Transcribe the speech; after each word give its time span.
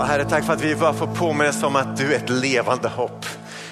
Och 0.00 0.06
Herre, 0.06 0.24
tack 0.24 0.44
för 0.44 0.52
att 0.52 0.60
vi 0.60 0.76
bara 0.76 0.94
får 0.94 1.06
påminnas 1.06 1.62
om 1.62 1.76
att 1.76 1.96
du 1.96 2.14
är 2.14 2.16
ett 2.16 2.30
levande 2.30 2.88
hopp. 2.88 3.26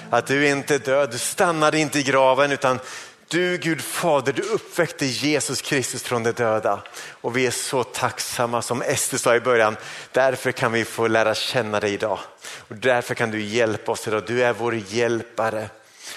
Att 0.09 0.27
du 0.27 0.47
inte 0.47 0.75
är 0.75 0.79
död, 0.79 1.11
du 1.11 1.17
stannade 1.17 1.79
inte 1.79 1.99
i 1.99 2.03
graven 2.03 2.51
utan 2.51 2.79
du 3.27 3.57
Gud 3.57 3.81
Fader, 3.81 4.33
du 4.33 4.41
uppväckte 4.41 5.05
Jesus 5.05 5.61
Kristus 5.61 6.03
från 6.03 6.23
de 6.23 6.31
döda. 6.31 6.83
Och 7.21 7.37
vi 7.37 7.47
är 7.47 7.51
så 7.51 7.83
tacksamma 7.83 8.61
som 8.61 8.81
Ester 8.81 9.17
sa 9.17 9.35
i 9.35 9.39
början. 9.39 9.77
Därför 10.11 10.51
kan 10.51 10.71
vi 10.71 10.85
få 10.85 11.07
lära 11.07 11.35
känna 11.35 11.79
dig 11.79 11.93
idag. 11.93 12.19
Och 12.67 12.75
därför 12.75 13.15
kan 13.15 13.31
du 13.31 13.41
hjälpa 13.41 13.91
oss 13.91 14.07
idag. 14.07 14.23
Du 14.27 14.43
är 14.43 14.53
vår 14.53 14.75
hjälpare. 14.75 15.69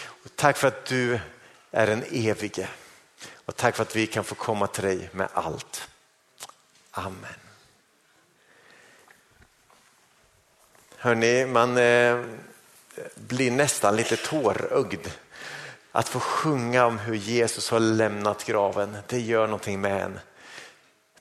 Och 0.07 0.31
tack 0.37 0.57
för 0.57 0.69
att 0.69 0.85
du 0.85 1.19
är 1.71 1.87
den 1.87 2.05
evige. 2.11 2.69
Och 3.47 3.57
tack 3.57 3.77
för 3.77 3.83
att 3.83 3.97
vi 3.97 4.07
kan 4.07 4.25
få 4.25 4.35
komma 4.35 4.67
till 4.67 4.85
dig 4.85 5.11
med 5.13 5.29
allt. 5.35 5.89
Amen. 6.91 7.52
Hörni, 11.05 11.47
man 11.47 11.77
eh, 11.79 12.21
blir 13.15 13.51
nästan 13.51 13.97
lite 13.97 14.17
tårögd. 14.17 15.07
Att 15.93 16.09
få 16.09 16.21
sjunga 16.21 16.87
om 16.87 16.99
hur 16.99 17.15
Jesus 17.15 17.71
har 17.71 17.81
lämnat 17.81 18.45
graven, 18.45 18.97
det 19.07 19.21
gör 19.21 19.47
någonting 19.47 19.81
med 19.81 20.03
en. 20.03 20.21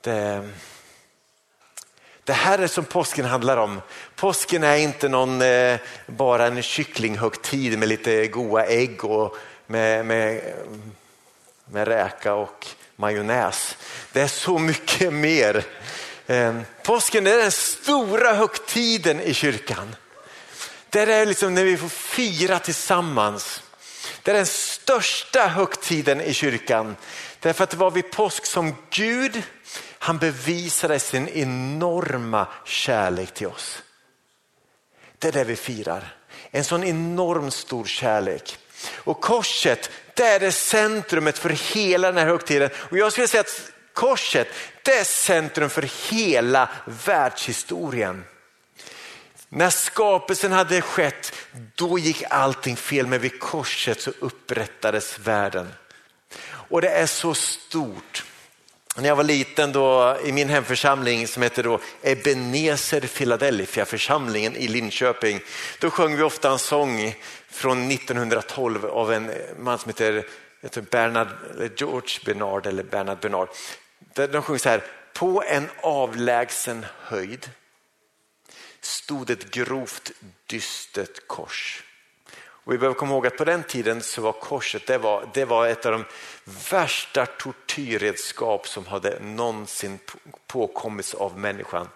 Det, 0.00 0.48
det 2.24 2.32
här 2.32 2.58
är 2.58 2.66
som 2.66 2.84
påsken 2.84 3.24
handlar 3.24 3.56
om. 3.56 3.80
Påsken 4.14 4.62
är 4.62 4.76
inte 4.76 5.08
någon, 5.08 5.42
eh, 5.42 5.78
bara 6.06 6.46
en 6.46 6.62
kycklinghögtid 6.62 7.78
med 7.78 7.88
lite 7.88 8.26
goda 8.26 8.66
ägg 8.66 9.04
och 9.04 9.36
med, 9.66 10.06
med, 10.06 10.54
med 11.64 11.88
räka 11.88 12.34
och 12.34 12.66
majonnäs. 12.96 13.76
Det 14.12 14.20
är 14.20 14.28
så 14.28 14.58
mycket 14.58 15.12
mer. 15.12 15.64
Ehm, 16.26 16.62
påsken 16.82 17.26
är 17.26 17.38
den 17.38 17.52
stora 17.52 18.32
högtiden 18.32 19.20
i 19.20 19.34
kyrkan. 19.34 19.96
Det 20.90 21.00
är 21.00 21.26
liksom 21.26 21.54
när 21.54 21.64
vi 21.64 21.76
får 21.76 21.88
fira 21.88 22.58
tillsammans. 22.58 23.62
Det 24.22 24.30
är 24.30 24.34
den 24.34 24.46
största 24.46 25.46
högtiden 25.46 26.20
i 26.20 26.34
kyrkan. 26.34 26.96
Därför 27.40 27.64
att 27.64 27.70
det 27.70 27.76
var 27.76 27.90
vid 27.90 28.10
påsk 28.10 28.46
som 28.46 28.74
Gud, 28.90 29.42
han 29.98 30.18
bevisade 30.18 30.98
sin 30.98 31.28
enorma 31.28 32.46
kärlek 32.64 33.34
till 33.34 33.46
oss. 33.46 33.82
Det 35.18 35.28
är 35.28 35.32
det 35.32 35.44
vi 35.44 35.56
firar. 35.56 36.16
En 36.50 36.64
sån 36.64 36.84
enormt 36.84 37.54
stor 37.54 37.84
kärlek. 37.84 38.58
Och 38.94 39.20
korset, 39.20 39.90
det 40.14 40.26
är 40.26 40.40
det 40.40 40.52
centrumet 40.52 41.38
för 41.38 41.50
hela 41.50 42.08
den 42.08 42.16
här 42.16 42.26
högtiden. 42.26 42.70
Och 42.74 42.98
jag 42.98 43.12
skulle 43.12 43.28
säga 43.28 43.40
att 43.40 43.72
korset, 43.92 44.48
det 44.82 44.98
är 44.98 45.04
centrum 45.04 45.70
för 45.70 45.90
hela 46.10 46.68
världshistorien. 47.06 48.24
När 49.48 49.70
skapelsen 49.70 50.52
hade 50.52 50.80
skett, 50.80 51.32
då 51.74 51.98
gick 51.98 52.22
allting 52.30 52.76
fel, 52.76 53.06
men 53.06 53.20
vid 53.20 53.40
korset 53.40 54.00
så 54.00 54.10
upprättades 54.20 55.18
världen. 55.18 55.72
Och 56.44 56.80
det 56.80 56.88
är 56.88 57.06
så 57.06 57.34
stort. 57.34 58.24
När 58.96 59.08
jag 59.08 59.16
var 59.16 59.24
liten 59.24 59.72
då, 59.72 60.16
i 60.24 60.32
min 60.32 60.48
hemförsamling 60.48 61.26
som 61.26 61.42
heter 61.42 61.62
då 61.62 61.80
Ebenezer 62.02 63.00
Philadelphia 63.00 63.84
församlingen 63.84 64.56
i 64.56 64.68
Linköping, 64.68 65.40
då 65.78 65.90
sjöng 65.90 66.16
vi 66.16 66.22
ofta 66.22 66.50
en 66.50 66.58
sång 66.58 67.14
från 67.50 67.90
1912 67.90 68.84
av 68.84 69.12
en 69.12 69.30
man 69.58 69.78
som 69.78 69.88
heter, 69.88 70.26
heter 70.62 70.80
Bernard, 70.80 71.28
George 71.76 72.18
Bernard 72.24 72.66
eller 72.66 72.82
Bernard 72.82 73.18
Bernard. 73.18 73.48
De 74.14 74.42
sjunger 74.42 74.58
så 74.58 74.68
här, 74.68 74.84
på 75.12 75.42
en 75.46 75.68
avlägsen 75.80 76.86
höjd 76.98 77.50
stod 78.80 79.30
ett 79.30 79.50
grovt 79.50 80.12
dystert 80.46 81.26
kors. 81.26 81.82
Och 82.64 82.72
vi 82.72 82.78
behöver 82.78 82.98
komma 82.98 83.12
ihåg 83.12 83.26
att 83.26 83.36
på 83.36 83.44
den 83.44 83.62
tiden 83.62 84.02
så 84.02 84.22
var 84.22 84.32
korset 84.32 84.86
det 84.86 84.98
var, 84.98 85.30
det 85.34 85.44
var 85.44 85.66
ett 85.66 85.86
av 85.86 85.92
de 85.92 86.04
värsta 86.70 87.26
tortyrredskap 87.26 88.68
som 88.68 88.86
hade 88.86 89.20
någonsin 89.20 89.98
påkommits 90.46 91.14
av 91.14 91.38
människan. 91.38 91.88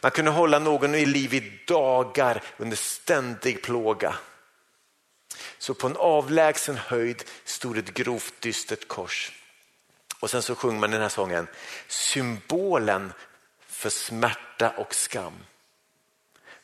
Man 0.00 0.10
kunde 0.10 0.30
hålla 0.30 0.58
någon 0.58 0.94
i 0.94 1.06
liv 1.06 1.34
i 1.34 1.60
dagar 1.66 2.42
under 2.56 2.76
ständig 2.76 3.62
plåga. 3.62 4.14
Så 5.58 5.74
på 5.74 5.86
en 5.86 5.96
avlägsen 5.96 6.76
höjd 6.76 7.24
stod 7.44 7.78
ett 7.78 7.94
grovt 7.94 8.40
dystert 8.40 8.88
kors. 8.88 9.32
Och 10.26 10.30
sen 10.30 10.42
så 10.42 10.54
sjunger 10.54 10.80
man 10.80 10.90
den 10.90 11.00
här 11.00 11.08
sången, 11.08 11.46
symbolen 11.88 13.12
för 13.66 13.90
smärta 13.90 14.70
och 14.70 14.94
skam. 14.94 15.32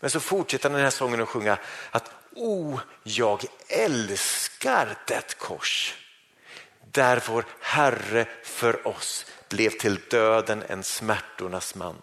Men 0.00 0.10
så 0.10 0.20
fortsätter 0.20 0.70
den 0.70 0.80
här 0.80 0.90
sången 0.90 1.22
att 1.22 1.28
sjunga 1.28 1.58
att 1.90 2.10
O, 2.34 2.80
jag 3.02 3.44
älskar 3.68 4.96
det 5.06 5.38
kors 5.38 5.94
där 6.92 7.22
vår 7.28 7.44
Herre 7.60 8.26
för 8.42 8.88
oss 8.88 9.26
blev 9.48 9.70
till 9.70 10.00
döden 10.10 10.62
en 10.68 10.82
smärtornas 10.82 11.74
man. 11.74 12.02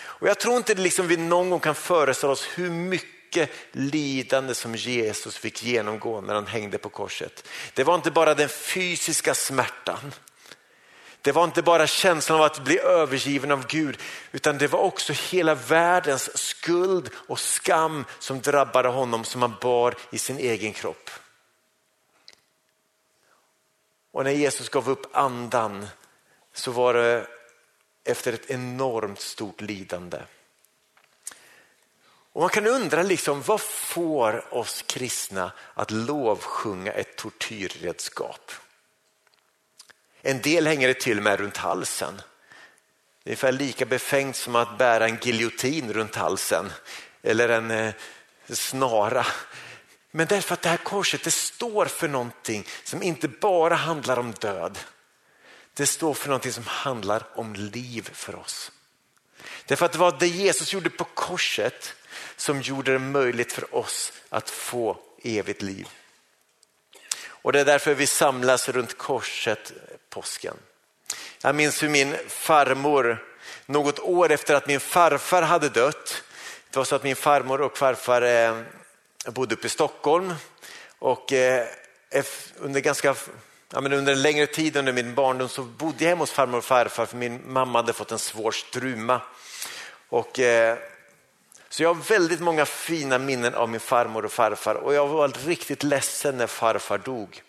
Och 0.00 0.28
Jag 0.28 0.38
tror 0.38 0.56
inte 0.56 0.74
liksom 0.74 1.08
vi 1.08 1.16
någon 1.16 1.50
gång 1.50 1.60
kan 1.60 1.74
föreställa 1.74 2.32
oss 2.32 2.48
hur 2.54 2.70
mycket 2.70 3.50
lidande 3.72 4.54
som 4.54 4.74
Jesus 4.74 5.36
fick 5.36 5.62
genomgå 5.62 6.20
när 6.20 6.34
han 6.34 6.46
hängde 6.46 6.78
på 6.78 6.88
korset. 6.88 7.48
Det 7.74 7.84
var 7.84 7.94
inte 7.94 8.10
bara 8.10 8.34
den 8.34 8.48
fysiska 8.48 9.34
smärtan 9.34 10.12
det 11.22 11.32
var 11.32 11.44
inte 11.44 11.62
bara 11.62 11.86
känslan 11.86 12.38
av 12.38 12.44
att 12.44 12.64
bli 12.64 12.78
övergiven 12.78 13.50
av 13.50 13.66
Gud 13.66 13.98
utan 14.32 14.58
det 14.58 14.66
var 14.66 14.80
också 14.80 15.12
hela 15.12 15.54
världens 15.54 16.38
skuld 16.38 17.10
och 17.14 17.40
skam 17.40 18.04
som 18.18 18.40
drabbade 18.40 18.88
honom 18.88 19.24
som 19.24 19.42
han 19.42 19.54
bar 19.60 19.94
i 20.10 20.18
sin 20.18 20.38
egen 20.38 20.72
kropp. 20.72 21.10
Och 24.12 24.24
när 24.24 24.30
Jesus 24.30 24.68
gav 24.68 24.90
upp 24.90 25.16
andan 25.16 25.86
så 26.52 26.70
var 26.70 26.94
det 26.94 27.26
efter 28.04 28.32
ett 28.32 28.50
enormt 28.50 29.20
stort 29.20 29.60
lidande. 29.60 30.18
Och 32.32 32.40
Man 32.40 32.50
kan 32.50 32.66
undra 32.66 33.02
liksom, 33.02 33.42
vad 33.42 33.60
får 33.60 34.54
oss 34.54 34.84
kristna 34.86 35.52
att 35.74 35.90
lovsjunga 35.90 36.92
ett 36.92 37.16
tortyrredskap? 37.16 38.52
En 40.28 40.40
del 40.40 40.66
hänger 40.66 40.88
det 40.88 40.94
till 40.94 41.20
med 41.20 41.40
runt 41.40 41.56
halsen. 41.56 42.14
Det 43.24 43.30
är 43.30 43.30
ungefär 43.30 43.52
lika 43.52 43.86
befängt 43.86 44.36
som 44.36 44.56
att 44.56 44.78
bära 44.78 45.08
en 45.08 45.18
giljotin 45.22 45.92
runt 45.92 46.14
halsen 46.14 46.72
eller 47.22 47.48
en 47.48 47.70
eh, 47.70 47.94
snara. 48.48 49.26
Men 50.10 50.26
därför 50.26 50.54
att 50.54 50.62
det 50.62 50.68
här 50.68 50.76
korset 50.76 51.24
det 51.24 51.30
står 51.30 51.86
för 51.86 52.08
någonting 52.08 52.66
som 52.84 53.02
inte 53.02 53.28
bara 53.28 53.74
handlar 53.74 54.18
om 54.18 54.32
död. 54.32 54.78
Det 55.74 55.86
står 55.86 56.14
för 56.14 56.28
någonting 56.28 56.52
som 56.52 56.66
handlar 56.66 57.26
om 57.34 57.54
liv 57.54 58.10
för 58.12 58.36
oss. 58.36 58.72
Därför 59.66 59.86
att 59.86 59.92
det 59.92 59.98
var 59.98 60.16
det 60.20 60.28
Jesus 60.28 60.72
gjorde 60.72 60.90
på 60.90 61.04
korset 61.04 61.94
som 62.36 62.60
gjorde 62.60 62.92
det 62.92 62.98
möjligt 62.98 63.52
för 63.52 63.74
oss 63.74 64.12
att 64.28 64.50
få 64.50 64.96
evigt 65.22 65.62
liv. 65.62 65.88
Och 67.26 67.52
det 67.52 67.60
är 67.60 67.64
därför 67.64 67.94
vi 67.94 68.06
samlas 68.06 68.68
runt 68.68 68.98
korset 68.98 69.72
påsken. 70.10 70.56
Jag 71.42 71.54
minns 71.54 71.82
hur 71.82 71.88
min 71.88 72.16
farmor, 72.28 73.24
något 73.66 73.98
år 73.98 74.30
efter 74.32 74.54
att 74.54 74.66
min 74.66 74.80
farfar 74.80 75.42
hade 75.42 75.68
dött, 75.68 76.22
det 76.70 76.76
var 76.76 76.84
så 76.84 76.96
att 76.96 77.04
min 77.04 77.16
farmor 77.16 77.60
och 77.60 77.78
farfar 77.78 78.22
eh, 78.22 78.62
bodde 79.26 79.54
uppe 79.54 79.66
i 79.66 79.70
Stockholm 79.70 80.34
och 80.98 81.32
eh, 81.32 81.66
under 82.56 82.80
ganska 82.80 83.14
Ja, 83.72 83.80
men 83.80 83.92
under 83.92 84.12
en 84.12 84.22
längre 84.22 84.46
tid 84.46 84.76
under 84.76 84.92
min 84.92 85.14
barndom 85.14 85.48
så 85.48 85.62
bodde 85.62 86.04
jag 86.04 86.08
hemma 86.08 86.22
hos 86.22 86.30
farmor 86.30 86.58
och 86.58 86.64
farfar 86.64 87.06
för 87.06 87.16
min 87.16 87.52
mamma 87.52 87.78
hade 87.78 87.92
fått 87.92 88.12
en 88.12 88.18
svår 88.18 88.50
struma. 88.50 89.20
Och, 90.08 90.38
eh, 90.38 90.78
så 91.68 91.82
jag 91.82 91.94
har 91.94 92.02
väldigt 92.02 92.40
många 92.40 92.66
fina 92.66 93.18
minnen 93.18 93.54
av 93.54 93.68
min 93.68 93.80
farmor 93.80 94.24
och 94.24 94.32
farfar 94.32 94.74
och 94.74 94.94
jag 94.94 95.08
var 95.08 95.28
riktigt 95.28 95.82
ledsen 95.82 96.36
när 96.38 96.46
farfar 96.46 96.98
dog. 96.98 97.42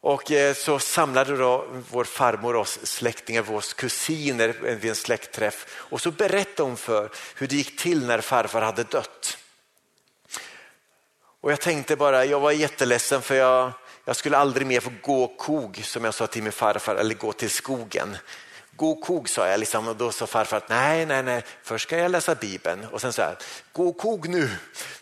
Och 0.00 0.32
eh, 0.32 0.54
så 0.54 0.78
samlade 0.78 1.36
då 1.36 1.66
vår 1.90 2.04
farmor 2.04 2.56
oss 2.56 2.78
släktingar, 2.82 3.42
våra 3.42 3.62
kusiner 3.76 4.48
vid 4.60 4.90
en 4.90 4.96
släktträff 4.96 5.66
och 5.72 6.00
så 6.00 6.10
berättade 6.10 6.68
hon 6.68 6.76
för 6.76 7.10
hur 7.34 7.46
det 7.46 7.56
gick 7.56 7.78
till 7.78 8.06
när 8.06 8.20
farfar 8.20 8.62
hade 8.62 8.84
dött. 8.84 9.38
Och 11.40 11.52
jag 11.52 11.60
tänkte 11.60 11.96
bara, 11.96 12.24
jag 12.24 12.40
var 12.40 12.52
jätteledsen 12.52 13.22
för 13.22 13.34
jag, 13.34 13.72
jag 14.04 14.16
skulle 14.16 14.36
aldrig 14.36 14.66
mer 14.66 14.80
få 14.80 14.90
gå 15.02 15.26
kog 15.26 15.80
som 15.84 16.04
jag 16.04 16.14
sa 16.14 16.26
till 16.26 16.42
min 16.42 16.52
farfar 16.52 16.94
eller 16.96 17.14
gå 17.14 17.32
till 17.32 17.50
skogen. 17.50 18.16
Gå 18.76 18.94
kog 18.94 19.28
sa 19.28 19.48
jag 19.48 19.60
liksom, 19.60 19.88
och 19.88 19.96
då 19.96 20.12
sa 20.12 20.26
farfar 20.26 20.56
att 20.56 20.68
nej, 20.68 21.06
nej, 21.06 21.22
nej, 21.22 21.42
först 21.62 21.88
ska 21.88 21.98
jag 21.98 22.10
läsa 22.10 22.34
bibeln 22.34 22.84
och 22.92 23.00
sen 23.00 23.12
så 23.12 23.22
här, 23.22 23.36
gå 23.72 23.92
kog 23.92 24.28
nu, 24.28 24.50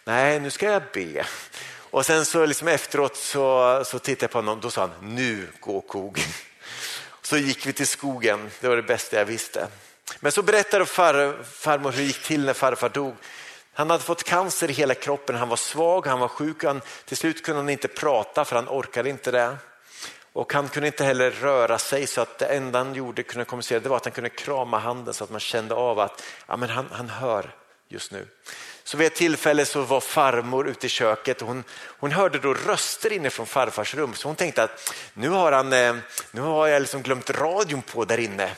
nej, 0.05 0.41
nu 0.41 0.51
ska 0.51 0.71
jag 0.71 0.83
be. 0.93 1.27
Och 1.97 2.07
sen 2.07 2.25
så 2.25 2.47
liksom 2.47 2.69
efteråt 2.69 3.17
så, 3.17 3.83
så 3.85 3.99
tittade 3.99 4.25
jag 4.25 4.31
på 4.31 4.39
honom, 4.39 4.61
då 4.61 4.71
sa 4.71 4.81
han 4.81 5.15
nu 5.15 5.49
gå 5.61 5.81
kog. 5.81 6.21
Så 7.23 7.37
gick 7.37 7.67
vi 7.67 7.73
till 7.73 7.87
skogen, 7.87 8.51
det 8.61 8.69
var 8.69 8.77
det 8.77 8.83
bästa 8.83 9.17
jag 9.17 9.25
visste. 9.25 9.69
Men 10.21 10.33
så 10.33 10.43
berättade 10.43 10.87
far, 10.87 11.43
farmor 11.43 11.93
hur 11.93 11.99
det 11.99 12.07
gick 12.07 12.23
till 12.23 12.45
när 12.45 12.53
farfar 12.53 12.89
dog. 12.89 13.15
Han 13.73 13.91
hade 13.91 14.03
fått 14.03 14.25
cancer 14.25 14.71
i 14.71 14.73
hela 14.73 14.95
kroppen, 14.95 15.37
han 15.37 15.49
var 15.49 15.57
svag, 15.57 16.07
han 16.07 16.19
var 16.19 16.29
sjuk. 16.29 16.65
Han, 16.65 16.81
till 17.05 17.17
slut 17.17 17.45
kunde 17.45 17.61
han 17.61 17.69
inte 17.69 17.89
prata 17.89 18.45
för 18.45 18.57
han 18.57 18.69
orkade 18.69 19.11
inte 19.11 19.31
det. 19.31 19.57
Och 20.33 20.53
han 20.53 20.69
kunde 20.69 20.87
inte 20.87 21.05
heller 21.05 21.31
röra 21.31 21.79
sig 21.79 22.07
så 22.07 22.21
att 22.21 22.39
det 22.39 22.47
enda 22.47 22.79
han 22.79 22.95
gjorde 22.95 23.23
kunde 23.23 23.45
kommunicera 23.45 23.81
det 23.81 23.89
var 23.89 23.97
att 23.97 24.05
han 24.05 24.13
kunde 24.13 24.31
krama 24.31 24.79
handen 24.79 25.15
så 25.15 25.25
att 25.25 25.31
man 25.31 25.41
kände 25.41 25.75
av 25.75 26.01
att 26.01 26.23
ja, 26.47 26.57
men 26.57 26.69
han, 26.69 26.87
han 26.91 27.09
hör 27.09 27.55
just 27.89 28.13
nu. 28.13 28.27
Så 28.87 28.97
vid 28.97 29.07
ett 29.07 29.15
tillfälle 29.15 29.65
så 29.65 29.83
var 29.83 30.01
farmor 30.01 30.69
ute 30.69 30.87
i 30.87 30.89
köket 30.89 31.43
och 31.43 31.49
hon, 31.49 31.65
hon 31.79 32.13
hörde 32.13 32.39
då 32.39 32.55
röster 32.55 33.13
inne 33.13 33.31
från 33.31 33.47
farfars 33.47 33.95
rum 33.95 34.15
så 34.15 34.29
hon 34.29 34.37
tänkte 34.37 34.63
att 34.63 34.95
nu 35.15 35.29
har, 35.29 35.53
han, 35.53 35.73
eh, 35.73 35.97
nu 36.31 36.41
har 36.41 36.67
jag 36.67 36.81
liksom 36.81 37.03
glömt 37.03 37.31
radion 37.31 37.83
på 37.83 38.05
där 38.05 38.19
inne. 38.19 38.51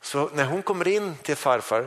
Så 0.00 0.30
när 0.34 0.44
hon 0.44 0.62
kommer 0.62 0.88
in 0.88 1.16
till 1.22 1.36
farfar 1.36 1.86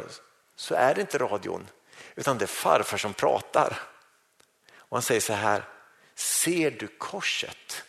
så 0.56 0.76
är 0.76 0.96
det 0.96 1.02
inte 1.02 1.18
radion 1.18 1.68
utan 2.16 2.38
det 2.38 2.46
är 2.46 2.48
farfar 2.48 2.98
som 2.98 3.14
pratar. 3.14 3.80
Och 4.78 4.98
han 4.98 5.04
säger 5.04 5.22
så 5.22 5.34
här, 5.34 5.64
ser 6.16 6.72
du 6.72 6.88
korset? 6.88 7.84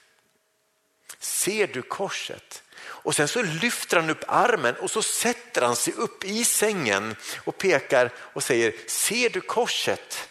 Ser 1.19 1.67
du 1.67 1.83
korset? 1.83 2.63
Och 3.05 3.15
sen 3.15 3.29
så 3.29 3.43
lyfter 3.43 3.97
han 3.97 4.11
upp 4.11 4.25
armen 4.29 4.77
och 4.77 4.91
så 4.91 5.03
sätter 5.03 5.63
han 5.63 5.77
sig 5.77 5.95
upp 5.95 6.25
i 6.25 6.45
sängen 6.45 7.17
och 7.45 7.59
pekar 7.59 8.13
och 8.17 8.43
säger, 8.43 8.75
ser 8.87 9.31
du 9.31 9.41
korset? 9.41 10.29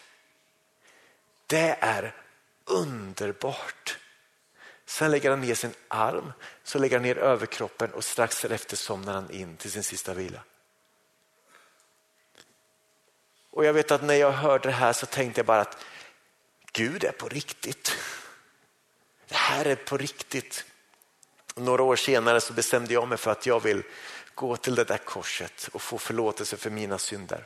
Det 1.46 1.76
är 1.80 2.14
underbart. 2.64 3.98
Sen 4.86 5.10
lägger 5.10 5.30
han 5.30 5.40
ner 5.40 5.54
sin 5.54 5.74
arm, 5.88 6.32
så 6.64 6.78
lägger 6.78 6.96
han 6.96 7.02
ner 7.02 7.18
överkroppen 7.18 7.92
och 7.92 8.04
strax 8.04 8.42
därefter 8.42 8.76
somnar 8.76 9.14
han 9.14 9.30
in 9.30 9.56
till 9.56 9.70
sin 9.70 9.82
sista 9.82 10.14
vila. 10.14 10.40
Och 13.50 13.64
jag 13.64 13.72
vet 13.72 13.90
att 13.90 14.02
när 14.02 14.14
jag 14.14 14.32
hörde 14.32 14.68
det 14.68 14.74
här 14.74 14.92
så 14.92 15.06
tänkte 15.06 15.38
jag 15.38 15.46
bara 15.46 15.60
att 15.60 15.84
Gud 16.72 17.04
är 17.04 17.12
på 17.12 17.28
riktigt. 17.28 17.96
Det 19.28 19.34
här 19.36 19.64
är 19.64 19.76
på 19.76 19.96
riktigt. 19.96 20.64
Några 21.56 21.82
år 21.82 21.96
senare 21.96 22.40
så 22.40 22.52
bestämde 22.52 22.94
jag 22.94 23.08
mig 23.08 23.18
för 23.18 23.30
att 23.30 23.46
jag 23.46 23.62
vill 23.62 23.82
gå 24.34 24.56
till 24.56 24.74
det 24.74 24.84
där 24.84 24.98
korset 24.98 25.68
och 25.72 25.82
få 25.82 25.98
förlåtelse 25.98 26.56
för 26.56 26.70
mina 26.70 26.98
synder. 26.98 27.44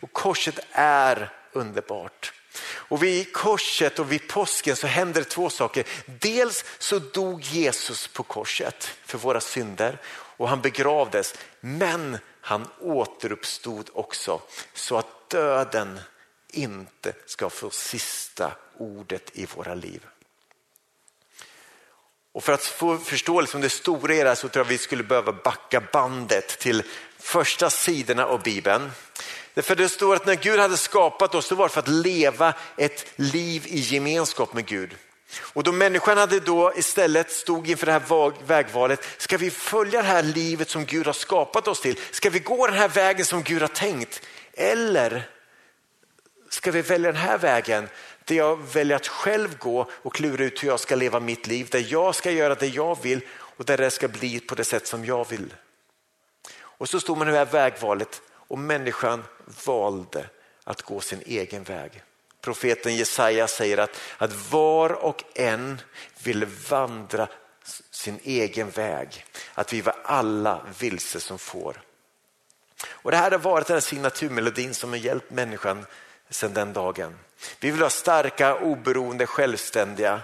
Och 0.00 0.12
korset 0.12 0.58
är 0.72 1.32
underbart. 1.52 2.32
Och 2.62 3.02
vid 3.02 3.32
korset 3.32 3.98
och 3.98 4.12
vid 4.12 4.28
påsken 4.28 4.76
så 4.76 4.86
händer 4.86 5.20
det 5.20 5.28
två 5.28 5.50
saker. 5.50 5.86
Dels 6.06 6.64
så 6.78 6.98
dog 6.98 7.42
Jesus 7.42 8.08
på 8.08 8.22
korset 8.22 8.84
för 9.04 9.18
våra 9.18 9.40
synder 9.40 9.98
och 10.12 10.48
han 10.48 10.60
begravdes. 10.60 11.34
Men 11.60 12.18
han 12.40 12.68
återuppstod 12.80 13.90
också 13.92 14.40
så 14.74 14.96
att 14.96 15.30
döden 15.30 16.00
inte 16.48 17.12
ska 17.26 17.50
få 17.50 17.70
sista 17.70 18.52
ordet 18.78 19.30
i 19.32 19.46
våra 19.46 19.74
liv. 19.74 20.06
Och 22.32 22.44
för 22.44 22.52
att 22.52 22.64
få 22.64 22.98
förstå 22.98 23.46
om 23.54 23.60
det 23.60 23.70
stora 23.70 24.14
i 24.14 24.22
det 24.22 24.28
här 24.28 24.34
så 24.34 24.48
tror 24.48 24.64
jag 24.64 24.68
vi 24.68 24.78
skulle 24.78 25.02
behöva 25.02 25.32
backa 25.32 25.82
bandet 25.92 26.58
till 26.58 26.82
första 27.18 27.70
sidorna 27.70 28.26
av 28.26 28.42
Bibeln. 28.42 28.90
För 29.56 29.76
det 29.76 29.88
står 29.88 30.16
att 30.16 30.26
när 30.26 30.34
Gud 30.34 30.60
hade 30.60 30.76
skapat 30.76 31.34
oss 31.34 31.46
så 31.46 31.54
var 31.54 31.68
det 31.68 31.74
för 31.74 31.80
att 31.80 31.88
leva 31.88 32.54
ett 32.76 33.06
liv 33.16 33.66
i 33.66 33.78
gemenskap 33.78 34.54
med 34.54 34.66
Gud. 34.66 34.96
Och 35.40 35.62
då 35.62 35.72
människan 35.72 36.18
hade 36.18 36.40
då 36.40 36.72
istället 36.76 37.30
stod 37.30 37.68
inför 37.68 37.86
det 37.86 37.92
här 37.92 38.46
vägvalet, 38.46 39.08
ska 39.18 39.36
vi 39.36 39.50
följa 39.50 40.02
det 40.02 40.08
här 40.08 40.22
livet 40.22 40.70
som 40.70 40.84
Gud 40.84 41.06
har 41.06 41.12
skapat 41.12 41.68
oss 41.68 41.80
till? 41.80 41.98
Ska 42.10 42.30
vi 42.30 42.38
gå 42.38 42.66
den 42.66 42.76
här 42.76 42.88
vägen 42.88 43.24
som 43.24 43.42
Gud 43.42 43.60
har 43.60 43.68
tänkt? 43.68 44.22
Eller 44.52 45.28
ska 46.50 46.70
vi 46.70 46.82
välja 46.82 47.12
den 47.12 47.20
här 47.20 47.38
vägen 47.38 47.88
där 48.30 48.36
jag 48.36 48.56
väljer 48.56 48.96
att 48.96 49.06
själv 49.06 49.58
gå 49.58 49.90
och 49.92 50.14
klura 50.14 50.44
ut 50.44 50.62
hur 50.62 50.68
jag 50.68 50.80
ska 50.80 50.94
leva 50.94 51.20
mitt 51.20 51.46
liv, 51.46 51.68
där 51.70 51.86
jag 51.88 52.14
ska 52.14 52.30
göra 52.30 52.54
det 52.54 52.66
jag 52.66 53.02
vill 53.02 53.20
och 53.32 53.64
där 53.64 53.76
det 53.76 53.90
ska 53.90 54.08
bli 54.08 54.40
på 54.40 54.54
det 54.54 54.64
sätt 54.64 54.86
som 54.86 55.04
jag 55.04 55.28
vill. 55.28 55.54
Och 56.58 56.88
så 56.88 57.00
stod 57.00 57.18
man 57.18 57.28
i 57.28 57.30
det 57.30 57.38
här 57.38 57.44
vägvalet 57.44 58.22
och 58.32 58.58
människan 58.58 59.24
valde 59.66 60.26
att 60.64 60.82
gå 60.82 61.00
sin 61.00 61.22
egen 61.26 61.62
väg. 61.62 62.02
Profeten 62.40 62.96
Jesaja 62.96 63.48
säger 63.48 63.78
att, 63.78 64.00
att 64.18 64.52
var 64.52 64.92
och 64.92 65.24
en 65.34 65.80
ville 66.22 66.46
vandra 66.68 67.28
sin 67.90 68.18
egen 68.22 68.70
väg, 68.70 69.26
att 69.54 69.72
vi 69.72 69.80
var 69.80 69.96
alla 70.04 70.66
vilse 70.78 71.20
som 71.20 71.38
får. 71.38 71.82
Och 72.86 73.10
det 73.10 73.16
här 73.16 73.30
har 73.30 73.38
varit 73.38 73.66
den 73.66 73.82
signaturmelodin 73.82 74.74
som 74.74 74.90
har 74.90 74.96
hjälpt 74.96 75.30
människan 75.30 75.86
sedan 76.30 76.54
den 76.54 76.72
dagen. 76.72 77.18
Vi 77.60 77.70
vill 77.70 77.80
vara 77.80 77.90
starka, 77.90 78.56
oberoende, 78.56 79.26
självständiga. 79.26 80.20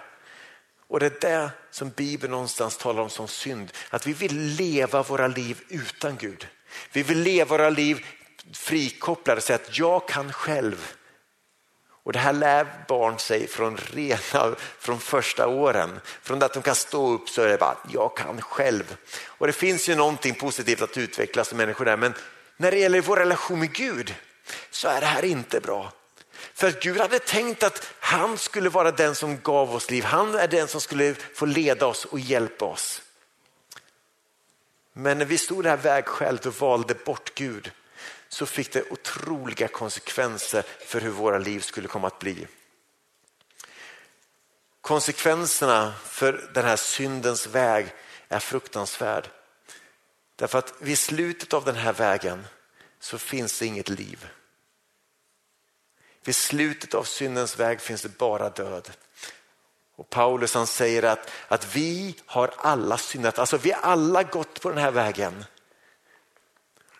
Och 0.88 1.00
det 1.00 1.25
är 1.25 1.31
det 1.31 1.50
som 1.70 1.91
Bibeln 1.91 2.31
någonstans 2.31 2.76
talar 2.76 3.03
om 3.03 3.11
som 3.11 3.29
synd. 3.29 3.73
Att 3.91 4.06
vi 4.06 4.12
vill 4.12 4.38
leva 4.38 5.03
våra 5.03 5.26
liv 5.26 5.62
utan 5.69 6.17
Gud. 6.17 6.47
Vi 6.93 7.03
vill 7.03 7.19
leva 7.19 7.49
våra 7.49 7.70
liv 7.70 8.06
frikopplade 8.53 9.38
och 9.38 9.43
säga 9.43 9.56
att 9.56 9.79
jag 9.79 10.08
kan 10.08 10.32
själv. 10.32 10.93
Och 12.06 12.12
det 12.12 12.19
här 12.19 12.32
lär 12.32 12.67
barn 12.88 13.19
sig 13.19 13.47
från 13.47 13.76
rena, 13.76 14.55
från 14.79 15.00
första 15.00 15.47
åren. 15.47 16.00
Från 16.23 16.43
att 16.43 16.53
de 16.53 16.62
kan 16.62 16.75
stå 16.75 17.12
upp 17.12 17.29
så 17.29 17.43
är 17.43 17.49
det 17.49 17.58
bara, 17.58 17.76
jag 17.93 18.17
kan 18.17 18.41
själv. 18.41 18.97
Och 19.26 19.47
det 19.47 19.53
finns 19.53 19.88
ju 19.88 19.94
någonting 19.94 20.35
positivt 20.35 20.82
att 20.82 20.97
utvecklas 20.97 21.49
som 21.49 21.58
människor 21.58 21.85
där. 21.85 21.97
Men 21.97 22.14
när 22.56 22.70
det 22.70 22.79
gäller 22.79 23.00
vår 23.00 23.17
relation 23.17 23.58
med 23.58 23.73
Gud 23.73 24.14
så 24.70 24.88
är 24.88 25.00
det 25.00 25.06
här 25.06 25.25
inte 25.25 25.61
bra. 25.61 25.93
För 26.54 26.69
att 26.69 26.82
Gud 26.82 27.00
hade 27.00 27.19
tänkt 27.19 27.62
att 27.62 27.93
han 28.00 28.38
skulle 28.38 28.69
vara 28.69 28.90
den 28.90 29.14
som 29.14 29.40
gav 29.40 29.75
oss 29.75 29.90
liv. 29.90 30.04
Han 30.04 30.34
är 30.34 30.48
den 30.48 30.69
som 30.69 30.81
skulle 30.81 31.14
få 31.14 31.46
leda 31.46 31.87
oss 31.87 32.04
och 32.04 32.20
hjälpa 32.20 32.64
oss. 32.64 33.02
Men 34.93 35.19
när 35.19 35.25
vi 35.25 35.38
stod 35.38 35.64
det 35.64 35.70
här 35.70 35.76
vägskälet 35.76 36.46
och 36.46 36.54
valde 36.54 36.94
bort 36.94 37.34
Gud 37.34 37.70
så 38.28 38.46
fick 38.46 38.72
det 38.72 38.90
otroliga 38.90 39.69
konsekvenser 39.69 40.64
för 40.87 41.00
hur 41.00 41.10
våra 41.10 41.38
liv 41.38 41.60
skulle 41.60 41.88
komma 41.88 42.06
att 42.06 42.19
bli. 42.19 42.46
Konsekvenserna 44.81 45.94
för 46.04 46.50
den 46.54 46.64
här 46.64 46.76
syndens 46.76 47.46
väg 47.46 47.94
är 48.28 48.38
fruktansvärd. 48.38 49.28
Därför 50.37 50.58
att 50.58 50.75
vid 50.78 50.98
slutet 50.98 51.52
av 51.52 51.64
den 51.64 51.76
här 51.76 51.93
vägen 51.93 52.46
så 53.00 53.19
finns 53.19 53.58
det 53.58 53.66
inget 53.66 53.88
liv. 53.88 54.28
Vid 56.26 56.37
slutet 56.37 56.94
av 56.94 57.05
syndens 57.05 57.58
väg 57.58 57.81
finns 57.81 58.03
det 58.03 58.19
bara 58.19 58.50
död. 58.50 58.91
Och 59.96 60.10
Paulus 60.10 60.55
han 60.55 60.67
säger 60.67 61.03
att, 61.03 61.31
att 61.48 61.77
vi 61.77 62.17
har 62.27 62.55
alla 62.56 62.98
syndat, 62.98 63.39
alltså 63.39 63.56
vi 63.56 63.70
har 63.72 63.81
alla 63.81 64.22
gått 64.22 64.60
på 64.60 64.69
den 64.69 64.79
här 64.79 64.91
vägen. 64.91 65.44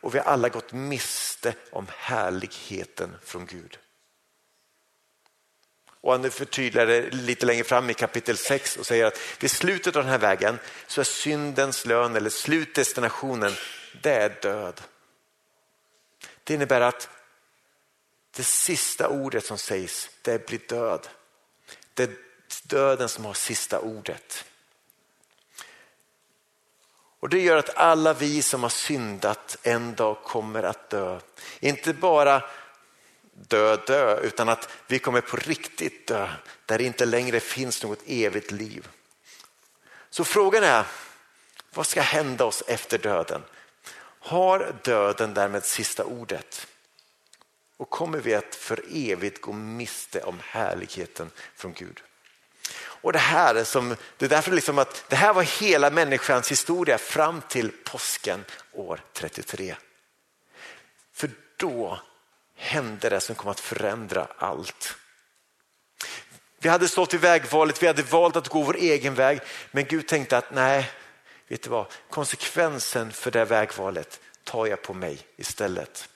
Och 0.01 0.15
vi 0.15 0.19
har 0.19 0.27
alla 0.27 0.49
gått 0.49 0.73
miste 0.73 1.55
om 1.71 1.87
härligheten 1.97 3.17
från 3.25 3.47
Gud. 3.47 3.79
Och 6.01 6.13
han 6.13 6.31
förtydligar 6.31 6.87
det 6.87 7.11
lite 7.11 7.47
längre 7.47 7.65
fram 7.65 7.91
i 7.91 7.95
kapitel 7.95 8.37
6 8.37 8.77
och 8.77 8.87
säger 8.87 9.05
att 9.05 9.43
vid 9.43 9.51
slutet 9.51 9.97
av 9.97 10.03
den 10.03 10.13
här 10.13 10.19
vägen 10.19 10.59
så 10.87 11.01
är 11.01 11.05
syndens 11.05 11.87
lön 11.87 12.17
eller 12.17 12.31
slutdestinationen, 12.31 13.53
det 14.03 14.13
är 14.13 14.39
död. 14.43 14.81
Det 16.45 16.55
innebär 16.55 16.81
att 16.81 17.09
det 18.37 18.45
sista 18.45 19.09
ordet 19.09 19.45
som 19.45 19.59
sägs, 19.59 20.11
det 20.23 20.47
blir 20.47 20.61
död. 20.69 21.09
Det 21.95 22.03
är 22.03 22.17
döden 22.63 23.09
som 23.09 23.25
har 23.25 23.35
sista 23.35 23.81
ordet. 23.81 24.45
Och 27.21 27.29
Det 27.29 27.41
gör 27.41 27.57
att 27.57 27.77
alla 27.77 28.13
vi 28.13 28.43
som 28.43 28.63
har 28.63 28.71
syndat 28.71 29.57
en 29.63 29.95
dag 29.95 30.23
kommer 30.23 30.63
att 30.63 30.91
dö. 30.91 31.21
Inte 31.61 31.93
bara 31.93 32.43
dö, 33.33 33.77
dö, 33.77 34.21
utan 34.21 34.49
att 34.49 34.69
vi 34.87 34.99
kommer 34.99 35.21
på 35.21 35.37
riktigt 35.37 36.07
dö, 36.07 36.29
där 36.67 36.79
det 36.79 36.85
inte 36.85 37.05
längre 37.05 37.41
finns 37.41 37.83
något 37.83 38.03
evigt 38.07 38.51
liv. 38.51 38.89
Så 40.11 40.25
frågan 40.25 40.65
är, 40.65 40.85
vad 41.75 41.87
ska 41.87 42.01
hända 42.01 42.45
oss 42.45 42.63
efter 42.67 42.99
döden? 42.99 43.43
Har 44.21 44.75
döden 44.85 45.35
därmed 45.35 45.65
sista 45.65 46.05
ordet? 46.05 46.67
Och 47.77 47.91
kommer 47.91 48.19
vi 48.19 48.35
att 48.35 48.55
för 48.55 48.85
evigt 48.93 49.41
gå 49.41 49.53
miste 49.53 50.21
om 50.21 50.41
härligheten 50.45 51.31
från 51.55 51.73
Gud? 51.73 52.03
Och 52.79 53.13
det 53.13 53.19
här 53.19 53.55
är 53.55 53.65
som, 53.65 53.97
det 54.17 54.25
är 54.25 54.29
därför 54.29 54.53
liksom 54.53 54.79
att 54.79 55.05
det 55.09 55.17
här 55.17 55.33
var 55.33 55.43
hela 55.43 55.91
människans 55.91 56.51
historia 56.51 56.99
fram 56.99 57.43
till 57.49 57.73
påsken 57.85 58.45
år 58.73 59.01
33. 59.13 59.77
För 61.13 61.31
då 61.57 62.01
hände 62.57 63.09
det 63.09 63.21
som 63.21 63.35
kom 63.35 63.51
att 63.51 63.61
förändra 63.61 64.27
allt. 64.39 64.97
Vi 66.59 66.69
hade 66.69 66.89
stått 66.89 67.15
i 67.15 67.17
vägvalet, 67.17 67.83
vi 67.83 67.87
hade 67.87 68.03
valt 68.03 68.37
att 68.37 68.49
gå 68.49 68.63
vår 68.63 68.77
egen 68.77 69.15
väg, 69.15 69.41
men 69.71 69.85
Gud 69.85 70.09
tänkte 70.09 70.39
att 70.39 70.55
nej, 70.55 70.91
vet 71.49 71.63
du 71.63 71.71
vad, 71.71 71.87
konsekvensen 72.11 73.13
för 73.13 73.31
det 73.31 73.45
vägvalet, 73.45 74.21
tar 74.45 74.67
jag 74.67 74.83
på 74.83 74.95
mig 74.95 75.19
istället. 75.37 76.09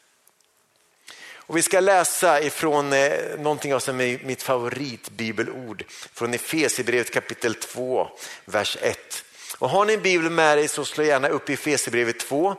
Och 1.50 1.56
vi 1.56 1.62
ska 1.62 1.80
läsa 1.80 2.40
ifrån 2.40 2.92
eh, 2.92 3.12
någonting 3.38 3.80
som 3.80 4.00
är 4.00 4.20
mitt 4.24 4.42
favoritbibelord 4.42 5.84
från 5.88 6.34
Efesierbrevet 6.34 7.10
kapitel 7.10 7.54
2, 7.54 8.08
vers 8.44 8.76
1. 8.80 9.24
Och 9.58 9.70
har 9.70 9.84
ni 9.84 9.92
en 9.92 10.02
bibel 10.02 10.30
med 10.30 10.58
dig 10.58 10.68
så 10.68 10.84
slå 10.84 11.04
gärna 11.04 11.28
upp 11.28 11.48
Efesierbrevet 11.48 12.20
2. 12.20 12.54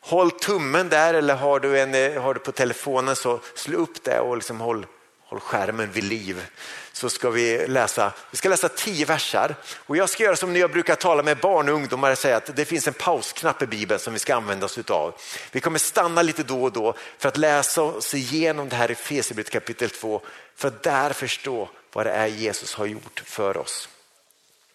Håll 0.00 0.30
tummen 0.30 0.88
där 0.88 1.14
eller 1.14 1.34
har 1.34 1.60
du, 1.60 1.80
en, 1.80 1.94
eh, 1.94 2.22
har 2.22 2.34
du 2.34 2.40
på 2.40 2.52
telefonen 2.52 3.16
så 3.16 3.40
slå 3.54 3.78
upp 3.78 4.04
det 4.04 4.20
och 4.20 4.36
liksom 4.36 4.60
håll, 4.60 4.86
håll 5.26 5.40
skärmen 5.40 5.92
vid 5.92 6.04
liv 6.04 6.46
så 6.92 7.10
ska 7.10 7.30
vi 7.30 7.66
läsa, 7.66 8.12
vi 8.30 8.36
ska 8.36 8.48
läsa 8.48 8.68
tio 8.68 9.06
versar. 9.06 9.54
Och 9.76 9.96
jag 9.96 10.10
ska 10.10 10.22
göra 10.22 10.36
som 10.36 10.52
när 10.52 10.60
jag 10.60 10.72
brukar 10.72 10.94
tala 10.94 11.22
med 11.22 11.38
barn 11.38 11.68
och 11.68 11.74
ungdomar 11.74 12.10
och 12.10 12.18
säga 12.18 12.36
att 12.36 12.56
det 12.56 12.64
finns 12.64 12.88
en 12.88 12.94
pausknapp 12.94 13.62
i 13.62 13.66
Bibeln 13.66 14.00
som 14.00 14.12
vi 14.12 14.18
ska 14.18 14.34
använda 14.34 14.66
oss 14.66 14.78
av. 14.78 15.14
Vi 15.52 15.60
kommer 15.60 15.78
stanna 15.78 16.22
lite 16.22 16.42
då 16.42 16.62
och 16.62 16.72
då 16.72 16.94
för 17.18 17.28
att 17.28 17.36
läsa 17.36 17.82
oss 17.82 18.14
igenom 18.14 18.68
det 18.68 18.76
här 18.76 18.90
i 18.90 18.94
Fesibrit 18.94 19.50
kapitel 19.50 19.90
2 19.90 20.22
för 20.54 20.68
att 20.68 20.82
där 20.82 21.12
förstå 21.12 21.68
vad 21.92 22.06
det 22.06 22.12
är 22.12 22.26
Jesus 22.26 22.74
har 22.74 22.86
gjort 22.86 23.22
för 23.24 23.56
oss. 23.56 23.88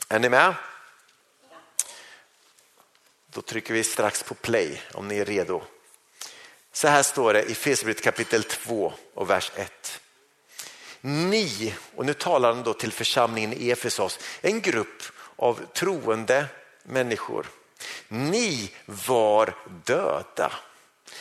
Är 0.09 0.19
ni 0.19 0.29
med? 0.29 0.53
Då 3.33 3.41
trycker 3.41 3.73
vi 3.73 3.83
strax 3.83 4.23
på 4.23 4.33
play 4.33 4.81
om 4.93 5.07
ni 5.07 5.17
är 5.17 5.25
redo. 5.25 5.61
Så 6.73 6.87
här 6.87 7.03
står 7.03 7.33
det 7.33 7.43
i 7.43 7.55
Fesibrit 7.55 8.01
kapitel 8.01 8.43
2 8.43 8.93
och 9.13 9.29
vers 9.29 9.51
1. 9.55 10.01
Ni, 11.01 11.73
och 11.95 12.05
nu 12.05 12.13
talar 12.13 12.53
han 12.53 12.63
då 12.63 12.73
till 12.73 12.91
församlingen 12.91 13.53
i 13.53 13.69
Efesos, 13.71 14.19
en 14.41 14.61
grupp 14.61 15.03
av 15.35 15.59
troende 15.73 16.45
människor. 16.83 17.45
Ni 18.07 18.71
var 18.85 19.55
döda 19.85 20.51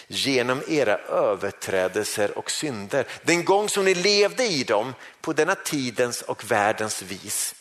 genom 0.07 0.63
era 0.69 0.99
överträdelser 0.99 2.39
och 2.39 2.51
synder. 2.51 3.07
Den 3.23 3.45
gång 3.45 3.69
som 3.69 3.85
ni 3.85 3.95
levde 3.95 4.47
i 4.47 4.65
dem 4.65 4.95
på 5.21 5.33
denna 5.33 5.55
tidens 5.55 6.23
och 6.23 6.51
världens 6.51 7.03
vis 7.03 7.55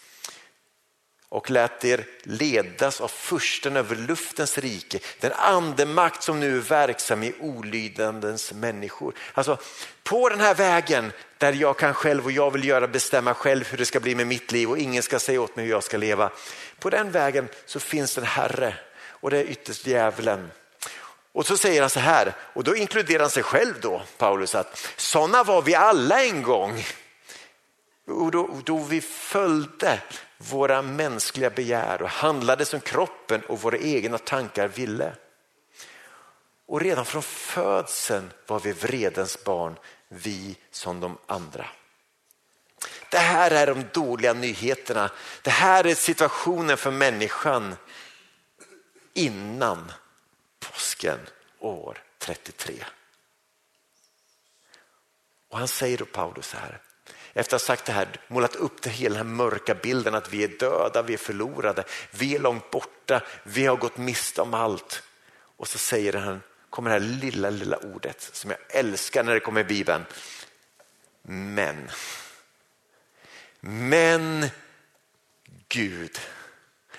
och 1.29 1.49
lät 1.49 1.85
er 1.85 2.05
ledas 2.23 3.01
av 3.01 3.07
fursten 3.07 3.77
över 3.77 3.95
luftens 3.95 4.57
rike, 4.57 4.99
den 5.19 5.31
andemakt 5.31 6.23
som 6.23 6.39
nu 6.39 6.57
är 6.57 6.61
verksam 6.61 7.23
i 7.23 7.33
olydandens 7.39 8.53
människor. 8.53 9.13
Alltså, 9.33 9.57
på 10.03 10.29
den 10.29 10.39
här 10.39 10.55
vägen 10.55 11.11
där 11.37 11.53
jag 11.53 11.77
kan 11.77 11.93
själv 11.93 12.25
och 12.25 12.31
jag 12.31 12.51
vill 12.51 12.67
göra 12.67 12.87
bestämma 12.87 13.33
själv 13.33 13.67
hur 13.67 13.77
det 13.77 13.85
ska 13.85 13.99
bli 13.99 14.15
med 14.15 14.27
mitt 14.27 14.51
liv 14.51 14.69
och 14.69 14.77
ingen 14.77 15.03
ska 15.03 15.19
säga 15.19 15.41
åt 15.41 15.55
mig 15.55 15.65
hur 15.65 15.71
jag 15.71 15.83
ska 15.83 15.97
leva. 15.97 16.31
På 16.79 16.89
den 16.89 17.11
vägen 17.11 17.47
så 17.65 17.79
finns 17.79 18.17
en 18.17 18.23
Herre 18.23 18.73
och 19.07 19.29
det 19.29 19.37
är 19.37 19.43
ytterst 19.43 19.87
djävulen. 19.87 20.51
Och 21.31 21.47
så 21.47 21.57
säger 21.57 21.81
han 21.81 21.89
så 21.89 21.99
här, 21.99 22.33
och 22.53 22.63
då 22.63 22.75
inkluderar 22.75 23.19
han 23.19 23.29
sig 23.29 23.43
själv 23.43 23.73
då, 23.81 24.01
Paulus, 24.17 24.55
att 24.55 24.93
sådana 24.97 25.43
var 25.43 25.61
vi 25.61 25.75
alla 25.75 26.23
en 26.23 26.43
gång. 26.43 26.83
Och 28.09 28.31
då, 28.31 28.61
då 28.65 28.77
vi 28.77 29.01
följde 29.01 30.01
våra 30.37 30.81
mänskliga 30.81 31.49
begär 31.49 32.01
och 32.01 32.09
handlade 32.09 32.65
som 32.65 32.79
kroppen 32.81 33.41
och 33.41 33.61
våra 33.61 33.77
egna 33.77 34.17
tankar 34.17 34.67
ville. 34.67 35.15
Och 36.65 36.81
redan 36.81 37.05
från 37.05 37.23
födseln 37.23 38.31
var 38.47 38.59
vi 38.59 38.71
vredens 38.71 39.43
barn, 39.43 39.75
vi 40.07 40.57
som 40.71 40.99
de 40.99 41.17
andra. 41.25 41.65
Det 43.11 43.17
här 43.17 43.51
är 43.51 43.67
de 43.67 43.83
dåliga 43.93 44.33
nyheterna. 44.33 45.11
Det 45.41 45.49
här 45.49 45.87
är 45.87 45.95
situationen 45.95 46.77
för 46.77 46.91
människan 46.91 47.75
innan 49.13 49.91
påsken 50.59 51.19
år 51.59 52.03
33. 52.17 52.73
Och 55.49 55.57
han 55.57 55.67
säger 55.67 55.97
då 55.97 56.05
Paulus 56.05 56.53
här, 56.53 56.81
efter 57.33 57.55
att 57.55 57.61
ha 57.61 57.67
sagt 57.67 57.85
det 57.85 57.91
här, 57.91 58.07
målat 58.27 58.55
upp 58.55 58.81
det 58.81 58.89
hela 58.89 59.17
den 59.17 59.27
här 59.27 59.35
mörka 59.35 59.75
bilden 59.75 60.15
att 60.15 60.33
vi 60.33 60.43
är 60.43 60.47
döda, 60.47 61.01
vi 61.01 61.13
är 61.13 61.17
förlorade, 61.17 61.83
vi 62.11 62.35
är 62.35 62.39
långt 62.39 62.71
borta, 62.71 63.21
vi 63.43 63.65
har 63.65 63.75
gått 63.75 63.97
miste 63.97 64.41
om 64.41 64.53
allt. 64.53 65.03
Och 65.57 65.67
så 65.67 65.77
säger 65.77 66.13
han, 66.13 66.41
kommer 66.69 66.89
det 66.89 66.93
här 66.93 67.13
lilla, 67.21 67.49
lilla 67.49 67.77
ordet 67.77 68.29
som 68.33 68.49
jag 68.49 68.59
älskar 68.69 69.23
när 69.23 69.33
det 69.33 69.39
kommer 69.39 69.61
i 69.61 69.63
Bibeln. 69.63 70.05
Men. 71.21 71.89
Men 73.59 74.49
Gud. 75.69 76.19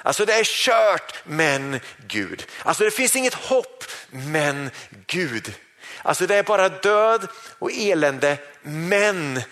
Alltså 0.03 0.25
det 0.25 0.35
är 0.35 0.45
kört, 0.45 1.15
men 1.25 1.81
Gud. 2.07 2.47
Alltså 2.63 2.85
det 2.85 2.91
finns 2.91 3.17
inget 3.17 3.35
hopp, 3.35 3.85
men 4.11 4.71
Gud. 5.07 5.55
Alltså 6.03 6.27
det 6.27 6.37
är 6.37 6.43
bara 6.43 6.69
död 6.69 7.29
och 7.59 7.73
elände, 7.73 8.39
men 8.63 9.43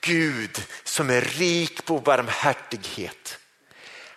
Gud 0.00 0.62
som 0.84 1.10
är 1.10 1.20
rik 1.20 1.84
på 1.84 1.98
barmhärtighet. 1.98 3.38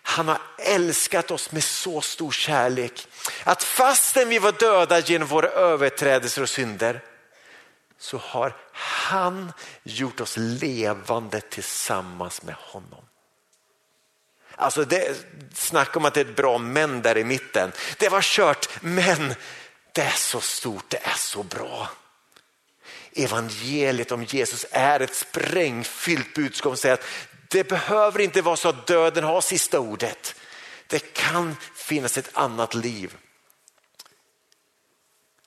Han 0.04 0.28
har 0.28 0.42
älskat 0.58 1.32
oss 1.32 1.52
med 1.52 1.64
så 1.64 2.02
stor 2.02 2.32
kärlek 2.32 3.08
att 3.44 3.64
fastän 3.64 4.30
vi 4.30 4.40
var 4.40 4.52
döda 4.52 5.00
genom 5.00 5.28
våra 5.28 5.48
överträdelser 5.48 6.42
och 6.42 6.50
synder 6.50 7.04
så 8.00 8.18
har 8.18 8.56
han 8.72 9.54
gjort 9.84 10.20
oss 10.20 10.38
levande 10.38 11.42
tillsammans 11.42 12.44
med 12.44 12.56
honom. 12.56 13.06
Alltså 14.56 14.86
det, 14.86 15.26
snacka 15.54 16.00
om 16.00 16.06
att 16.06 16.14
det 16.14 16.20
är 16.20 16.26
ett 16.26 16.36
bra 16.36 16.58
men 16.58 17.02
där 17.02 17.18
i 17.18 17.24
mitten. 17.24 17.72
Det 17.98 18.10
var 18.10 18.22
kört 18.22 18.70
men 18.82 19.36
det 19.94 20.02
är 20.02 20.16
så 20.16 20.42
stort, 20.42 20.90
det 20.90 20.98
är 20.98 21.18
så 21.18 21.44
bra. 21.44 21.90
Evangeliet 23.16 24.12
om 24.12 24.24
Jesus 24.24 24.66
är 24.72 25.00
ett 25.00 25.16
sprängfyllt 25.16 26.34
budskap 26.34 26.70
som 26.70 26.78
säger 26.78 26.94
att 26.94 27.06
det 27.50 27.64
behöver 27.64 28.20
inte 28.20 28.42
vara 28.42 28.56
så 28.56 28.70
att 28.70 28.88
döden 28.88 29.24
har 29.24 29.42
sista 29.42 29.80
ordet. 29.80 30.36
Det 30.88 31.14
kan 31.14 31.56
finnas 31.76 32.18
ett 32.18 32.30
annat 32.34 32.74
liv. 32.74 33.18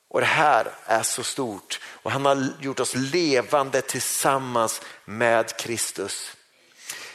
Och 0.08 0.20
Det 0.20 0.26
här 0.26 0.72
är 0.86 1.02
så 1.02 1.22
stort 1.22 1.80
och 1.84 2.10
han 2.10 2.24
har 2.24 2.48
gjort 2.60 2.80
oss 2.80 2.94
levande 2.94 3.82
tillsammans 3.82 4.80
med 5.04 5.56
Kristus. 5.56 6.36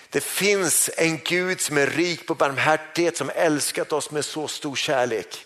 Det 0.10 0.24
finns 0.24 0.90
en 0.98 1.18
Gud 1.18 1.62
som 1.62 1.78
är 1.78 1.88
rik 1.88 2.28
på 2.28 2.36
barmhärtighet 2.36 3.18
som 3.18 3.30
älskat 3.30 3.94
oss 3.94 4.12
med 4.12 4.26
så 4.26 4.48
stor 4.48 4.76
kärlek. 4.76 5.46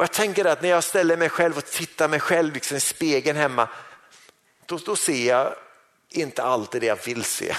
Och 0.00 0.04
Jag 0.04 0.12
tänker 0.12 0.44
att 0.44 0.62
när 0.62 0.68
jag 0.68 0.84
ställer 0.84 1.16
mig 1.16 1.28
själv 1.28 1.58
och 1.58 1.66
tittar 1.66 2.08
mig 2.08 2.20
själv 2.20 2.54
liksom 2.54 2.76
i 2.76 2.80
spegeln 2.80 3.38
hemma, 3.38 3.68
då, 4.66 4.78
då 4.78 4.96
ser 4.96 5.28
jag 5.28 5.54
inte 6.10 6.42
alltid 6.42 6.80
det 6.80 6.86
jag 6.86 7.04
vill 7.04 7.24
se. 7.24 7.54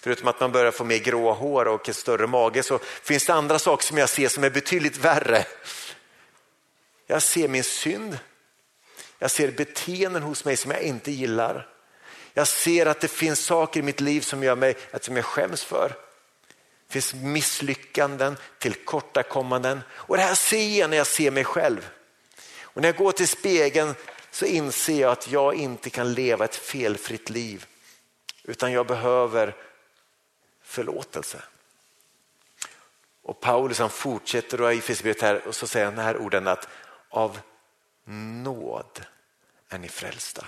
Förutom 0.00 0.28
att 0.28 0.40
man 0.40 0.52
börjar 0.52 0.70
få 0.70 0.84
mer 0.84 0.98
gråa 0.98 1.32
hår 1.32 1.68
och 1.68 1.88
en 1.88 1.94
större 1.94 2.26
mage 2.26 2.62
så 2.62 2.78
finns 2.78 3.26
det 3.26 3.34
andra 3.34 3.58
saker 3.58 3.84
som 3.84 3.98
jag 3.98 4.08
ser 4.08 4.28
som 4.28 4.44
är 4.44 4.50
betydligt 4.50 4.96
värre. 4.96 5.44
Jag 7.06 7.22
ser 7.22 7.48
min 7.48 7.64
synd. 7.64 8.18
Jag 9.18 9.30
ser 9.30 9.52
beteenden 9.52 10.22
hos 10.22 10.44
mig 10.44 10.56
som 10.56 10.70
jag 10.70 10.82
inte 10.82 11.12
gillar. 11.12 11.68
Jag 12.34 12.48
ser 12.48 12.86
att 12.86 13.00
det 13.00 13.08
finns 13.08 13.44
saker 13.44 13.80
i 13.80 13.82
mitt 13.82 14.00
liv 14.00 14.20
som 14.20 14.42
gör 14.42 14.56
mig, 14.56 14.76
som 15.00 15.16
jag 15.16 15.24
skäms 15.24 15.64
för. 15.64 15.92
Det 16.92 17.00
finns 17.00 17.22
misslyckanden, 17.22 18.36
tillkortakommanden 18.58 19.80
och 19.90 20.16
det 20.16 20.22
här 20.22 20.34
ser 20.34 20.78
jag 20.78 20.90
när 20.90 20.96
jag 20.96 21.06
ser 21.06 21.30
mig 21.30 21.44
själv. 21.44 21.90
Och 22.62 22.82
när 22.82 22.88
jag 22.88 22.96
går 22.96 23.12
till 23.12 23.28
spegeln 23.28 23.94
så 24.30 24.44
inser 24.46 25.00
jag 25.00 25.12
att 25.12 25.28
jag 25.28 25.54
inte 25.54 25.90
kan 25.90 26.14
leva 26.14 26.44
ett 26.44 26.56
felfritt 26.56 27.30
liv 27.30 27.66
utan 28.42 28.72
jag 28.72 28.86
behöver 28.86 29.56
förlåtelse. 30.62 31.42
Och 33.22 33.40
Paulus 33.40 33.78
han 33.78 33.90
fortsätter 33.90 34.60
och 34.60 34.74
i 34.74 34.78
Efesierbrevet 34.78 35.22
här 35.22 35.46
och 35.48 35.54
så 35.54 35.66
säger 35.66 35.86
han 35.86 35.96
de 35.96 36.02
här 36.02 36.16
orden 36.16 36.48
att 36.48 36.68
av 37.08 37.40
nåd 38.04 39.06
är 39.68 39.78
ni 39.78 39.88
frälsta. 39.88 40.46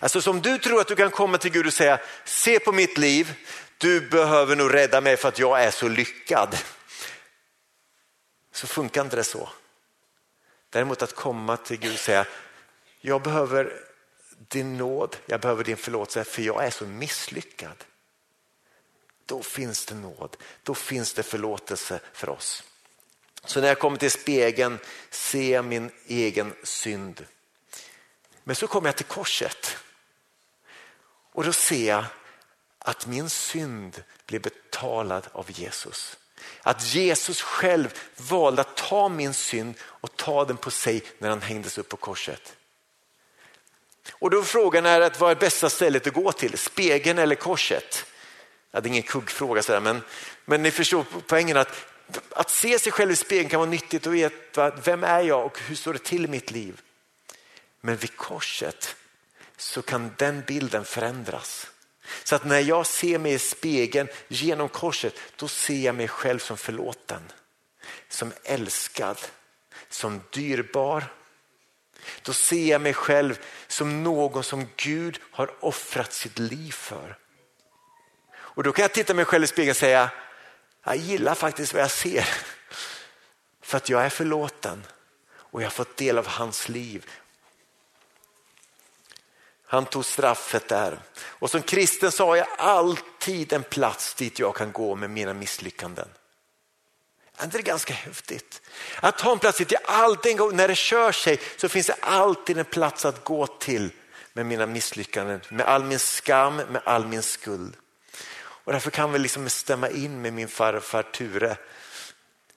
Alltså 0.00 0.22
som 0.22 0.42
du 0.42 0.58
tror 0.58 0.80
att 0.80 0.88
du 0.88 0.96
kan 0.96 1.10
komma 1.10 1.38
till 1.38 1.50
Gud 1.52 1.66
och 1.66 1.72
säga, 1.72 2.00
se 2.24 2.58
på 2.60 2.72
mitt 2.72 2.98
liv, 2.98 3.34
du 3.78 4.00
behöver 4.00 4.56
nog 4.56 4.74
rädda 4.74 5.00
mig 5.00 5.16
för 5.16 5.28
att 5.28 5.38
jag 5.38 5.64
är 5.64 5.70
så 5.70 5.88
lyckad. 5.88 6.58
Så 8.52 8.66
funkar 8.66 9.00
inte 9.00 9.16
det 9.16 9.24
så. 9.24 9.48
Däremot 10.70 11.02
att 11.02 11.14
komma 11.14 11.56
till 11.56 11.78
Gud 11.78 11.92
och 11.92 11.98
säga, 11.98 12.26
jag 13.00 13.22
behöver 13.22 13.82
din 14.48 14.76
nåd, 14.76 15.16
jag 15.26 15.40
behöver 15.40 15.64
din 15.64 15.76
förlåtelse 15.76 16.24
för 16.24 16.42
jag 16.42 16.64
är 16.64 16.70
så 16.70 16.86
misslyckad. 16.86 17.84
Då 19.26 19.42
finns 19.42 19.86
det 19.86 19.94
nåd, 19.94 20.36
då 20.62 20.74
finns 20.74 21.14
det 21.14 21.22
förlåtelse 21.22 22.00
för 22.12 22.28
oss. 22.28 22.62
Så 23.44 23.60
när 23.60 23.68
jag 23.68 23.78
kommer 23.78 23.96
till 23.96 24.10
spegeln 24.10 24.78
ser 25.10 25.52
jag 25.52 25.64
min 25.64 25.90
egen 26.06 26.54
synd. 26.62 27.26
Men 28.44 28.56
så 28.56 28.66
kommer 28.66 28.88
jag 28.88 28.96
till 28.96 29.06
korset 29.06 29.76
och 31.32 31.44
då 31.44 31.52
ser 31.52 31.88
jag 31.88 32.04
att 32.78 33.06
min 33.06 33.30
synd 33.30 34.02
blev 34.26 34.42
betalad 34.42 35.26
av 35.32 35.50
Jesus. 35.50 36.16
Att 36.62 36.94
Jesus 36.94 37.42
själv 37.42 37.94
valde 38.16 38.60
att 38.60 38.76
ta 38.76 39.08
min 39.08 39.34
synd 39.34 39.74
och 39.82 40.16
ta 40.16 40.44
den 40.44 40.56
på 40.56 40.70
sig 40.70 41.02
när 41.18 41.28
han 41.28 41.42
hängdes 41.42 41.78
upp 41.78 41.88
på 41.88 41.96
korset. 41.96 42.56
Och 44.10 44.30
då 44.30 44.42
frågan 44.42 44.86
är 44.86 45.00
att 45.00 45.20
vad 45.20 45.30
är 45.30 45.34
bästa 45.34 45.70
stället 45.70 46.06
att 46.06 46.14
gå 46.14 46.32
till? 46.32 46.58
Spegeln 46.58 47.18
eller 47.18 47.34
korset? 47.34 48.06
Ja, 48.70 48.80
det 48.80 48.86
är 48.86 48.90
ingen 48.90 49.02
kuggfråga 49.02 49.62
sådär, 49.62 49.80
men, 49.80 50.02
men 50.44 50.62
ni 50.62 50.70
förstår 50.70 51.04
poängen 51.26 51.56
att, 51.56 51.86
att 52.30 52.50
se 52.50 52.78
sig 52.78 52.92
själv 52.92 53.10
i 53.10 53.16
spegeln 53.16 53.48
kan 53.48 53.60
vara 53.60 53.70
nyttigt 53.70 54.06
och 54.06 54.14
veta 54.14 54.70
vem 54.70 55.04
är 55.04 55.20
jag 55.20 55.46
och 55.46 55.58
hur 55.60 55.74
står 55.74 55.92
det 55.92 56.04
till 56.04 56.24
i 56.24 56.28
mitt 56.28 56.50
liv? 56.50 56.80
Men 57.80 57.96
vid 57.96 58.16
korset 58.16 58.96
så 59.56 59.82
kan 59.82 60.14
den 60.18 60.42
bilden 60.46 60.84
förändras. 60.84 61.70
Så 62.24 62.34
att 62.34 62.44
när 62.44 62.60
jag 62.60 62.86
ser 62.86 63.18
mig 63.18 63.32
i 63.32 63.38
spegeln 63.38 64.08
genom 64.28 64.68
korset, 64.68 65.14
då 65.36 65.48
ser 65.48 65.84
jag 65.84 65.94
mig 65.94 66.08
själv 66.08 66.38
som 66.38 66.56
förlåten, 66.56 67.32
som 68.08 68.32
älskad, 68.44 69.18
som 69.88 70.22
dyrbar. 70.30 71.04
Då 72.22 72.32
ser 72.32 72.66
jag 72.70 72.80
mig 72.80 72.94
själv 72.94 73.38
som 73.68 74.02
någon 74.02 74.44
som 74.44 74.68
Gud 74.76 75.20
har 75.30 75.64
offrat 75.64 76.12
sitt 76.12 76.38
liv 76.38 76.72
för. 76.72 77.18
Och 78.32 78.62
då 78.62 78.72
kan 78.72 78.82
jag 78.82 78.92
titta 78.92 79.14
mig 79.14 79.24
själv 79.24 79.44
i 79.44 79.46
spegeln 79.46 79.70
och 79.70 79.76
säga, 79.76 80.10
jag 80.84 80.96
gillar 80.96 81.34
faktiskt 81.34 81.74
vad 81.74 81.82
jag 81.82 81.90
ser. 81.90 82.28
För 83.62 83.76
att 83.76 83.88
jag 83.88 84.04
är 84.04 84.08
förlåten 84.08 84.86
och 85.32 85.62
jag 85.62 85.66
har 85.66 85.70
fått 85.70 85.96
del 85.96 86.18
av 86.18 86.26
hans 86.26 86.68
liv 86.68 87.10
han 89.70 89.86
tog 89.86 90.04
straffet 90.04 90.68
där. 90.68 90.98
Och 91.22 91.50
som 91.50 91.62
kristen 91.62 92.12
så 92.12 92.26
har 92.26 92.36
jag 92.36 92.46
alltid 92.58 93.52
en 93.52 93.62
plats 93.62 94.14
dit 94.14 94.38
jag 94.38 94.56
kan 94.56 94.72
gå 94.72 94.94
med 94.94 95.10
mina 95.10 95.34
misslyckanden. 95.34 96.08
Är 97.36 97.44
inte 97.44 97.56
det 97.56 97.62
ganska 97.62 97.94
häftigt? 97.94 98.62
Att 99.00 99.20
ha 99.20 99.32
en 99.32 99.38
plats 99.38 99.58
dit 99.58 99.72
jag 99.72 99.82
alltid, 99.84 100.36
när 100.52 100.68
det 100.68 100.74
kör 100.74 101.12
sig 101.12 101.40
så 101.56 101.68
finns 101.68 101.86
det 101.86 101.96
alltid 102.00 102.58
en 102.58 102.64
plats 102.64 103.04
att 103.04 103.24
gå 103.24 103.46
till 103.46 103.90
med 104.32 104.46
mina 104.46 104.66
misslyckanden, 104.66 105.40
med 105.48 105.66
all 105.66 105.84
min 105.84 105.98
skam, 105.98 106.56
med 106.56 106.82
all 106.84 107.06
min 107.06 107.22
skuld. 107.22 107.76
Och 108.38 108.72
därför 108.72 108.90
kan 108.90 109.12
vi 109.12 109.18
liksom 109.18 109.50
stämma 109.50 109.88
in 109.88 110.22
med 110.22 110.32
min 110.32 110.48
farfar 110.48 111.02
Ture. 111.02 111.56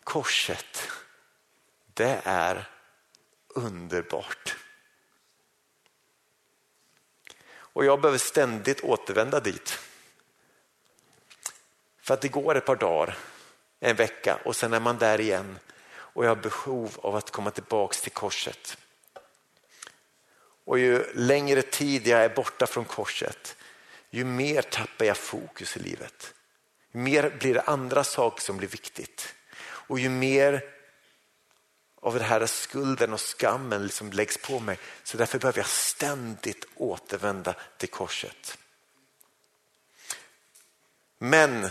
Korset, 0.04 0.88
det 1.94 2.22
är 2.24 2.70
underbart. 3.56 4.56
Och 7.74 7.86
jag 7.86 8.02
behöver 8.02 8.18
ständigt 8.18 8.84
återvända 8.84 9.40
dit. 9.40 9.80
För 12.02 12.14
att 12.14 12.22
det 12.22 12.28
går 12.28 12.56
ett 12.56 12.66
par 12.66 12.76
dagar, 12.76 13.18
en 13.80 13.96
vecka 13.96 14.40
och 14.46 14.56
sen 14.56 14.74
är 14.74 14.80
man 14.80 14.98
där 14.98 15.22
igen 15.22 15.60
och 15.90 16.26
jag 16.26 16.30
har 16.30 16.36
behov 16.36 16.98
av 17.02 17.16
att 17.16 17.32
komma 17.32 17.52
tillbaks 17.52 18.02
till 18.02 18.12
korset. 18.12 18.78
Och 20.66 20.80
ju 20.80 21.14
längre 21.14 21.62
tid 21.62 22.08
jag 22.08 22.24
är 22.24 22.30
borta 22.30 22.68
från 22.68 22.86
korset, 22.86 23.56
ju 24.10 24.26
mer 24.26 24.62
tappar 24.62 25.06
jag 25.06 25.18
fokus 25.18 25.78
i 25.78 25.80
livet. 25.80 26.34
Ju 26.92 27.00
mer 27.00 27.30
blir 27.40 27.54
det 27.54 27.62
andra 27.62 28.04
saker 28.04 28.42
som 28.42 28.58
blir 28.58 28.68
viktigt. 28.68 29.36
Och 29.62 30.00
ju 30.00 30.10
mer 30.10 30.64
av 32.04 32.14
den 32.14 32.24
här 32.24 32.46
skulden 32.46 33.14
och 33.14 33.22
skammen 33.22 33.84
liksom 33.84 34.12
läggs 34.12 34.38
på 34.38 34.60
mig. 34.60 34.78
Så 35.04 35.18
därför 35.18 35.40
behöver 35.40 35.60
jag 35.60 35.68
ständigt 35.68 36.66
återvända 36.76 37.56
till 37.78 37.90
korset. 37.90 38.58
Men 41.20 41.70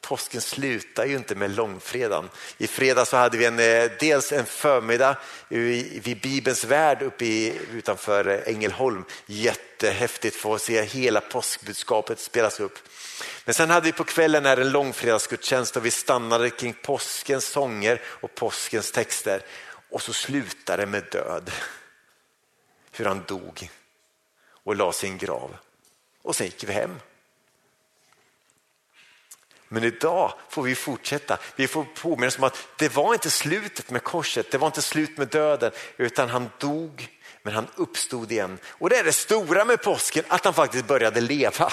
påsken 0.00 0.40
slutar 0.40 1.06
ju 1.06 1.16
inte 1.16 1.34
med 1.34 1.56
långfredagen. 1.56 2.30
I 2.58 2.66
fredag 2.66 3.04
så 3.04 3.16
hade 3.16 3.38
vi 3.38 3.44
en, 3.44 3.58
eh, 3.58 3.90
dels 4.00 4.32
en 4.32 4.46
förmiddag 4.46 5.16
vid 5.48 6.20
Bibelns 6.22 6.64
värld 6.64 7.02
uppe 7.02 7.24
i, 7.24 7.58
utanför 7.72 8.28
eh, 8.28 8.54
Ängelholm. 8.54 9.04
Jättehäftigt 9.26 10.36
för 10.36 10.54
att 10.54 10.62
se 10.62 10.82
hela 10.82 11.20
påskbudskapet 11.20 12.20
spelas 12.20 12.60
upp. 12.60 12.78
Men 13.44 13.54
sen 13.54 13.70
hade 13.70 13.86
vi 13.86 13.92
på 13.92 14.04
kvällen 14.04 14.46
en 14.46 14.70
långfredagsgudstjänst 14.70 15.76
och 15.76 15.86
vi 15.86 15.90
stannade 15.90 16.50
kring 16.50 16.74
påskens 16.82 17.44
sånger 17.44 18.00
och 18.04 18.34
påskens 18.34 18.92
texter. 18.92 19.42
Och 19.92 20.02
så 20.02 20.12
slutar 20.12 20.76
det 20.76 20.86
med 20.86 21.04
död. 21.10 21.50
Hur 22.92 23.04
han 23.04 23.24
dog 23.28 23.70
och 24.64 24.76
la 24.76 24.92
sin 24.92 25.18
grav. 25.18 25.56
Och 26.22 26.36
sen 26.36 26.46
gick 26.46 26.64
vi 26.64 26.72
hem. 26.72 27.00
Men 29.68 29.84
idag 29.84 30.34
får 30.48 30.62
vi 30.62 30.74
fortsätta. 30.74 31.38
Vi 31.56 31.68
får 31.68 31.84
påminna 31.84 32.26
oss 32.26 32.38
om 32.38 32.44
att 32.44 32.68
det 32.76 32.94
var 32.94 33.12
inte 33.12 33.30
slutet 33.30 33.90
med 33.90 34.02
korset, 34.02 34.50
det 34.50 34.58
var 34.58 34.66
inte 34.66 34.82
slut 34.82 35.18
med 35.18 35.28
döden, 35.28 35.72
utan 35.96 36.28
han 36.28 36.50
dog, 36.58 37.08
men 37.42 37.54
han 37.54 37.66
uppstod 37.76 38.32
igen. 38.32 38.58
Och 38.66 38.90
det 38.90 38.96
är 38.96 39.04
det 39.04 39.12
stora 39.12 39.64
med 39.64 39.82
påsken, 39.82 40.24
att 40.28 40.44
han 40.44 40.54
faktiskt 40.54 40.86
började 40.86 41.20
leva. 41.20 41.72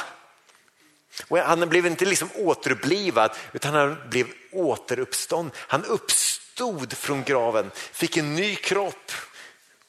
Och 1.28 1.38
han 1.38 1.70
blev 1.70 1.86
inte 1.86 2.06
liksom 2.06 2.30
återupplivad, 2.36 3.32
utan 3.54 3.74
han 3.74 4.10
blev 4.10 4.28
återuppstånd. 4.52 5.52
Han 5.56 5.86
uppstod 5.86 6.49
uppstod 6.60 6.94
från 6.94 7.24
graven, 7.24 7.72
fick 7.74 8.18
en 8.18 8.36
ny 8.36 8.56
kropp 8.56 9.12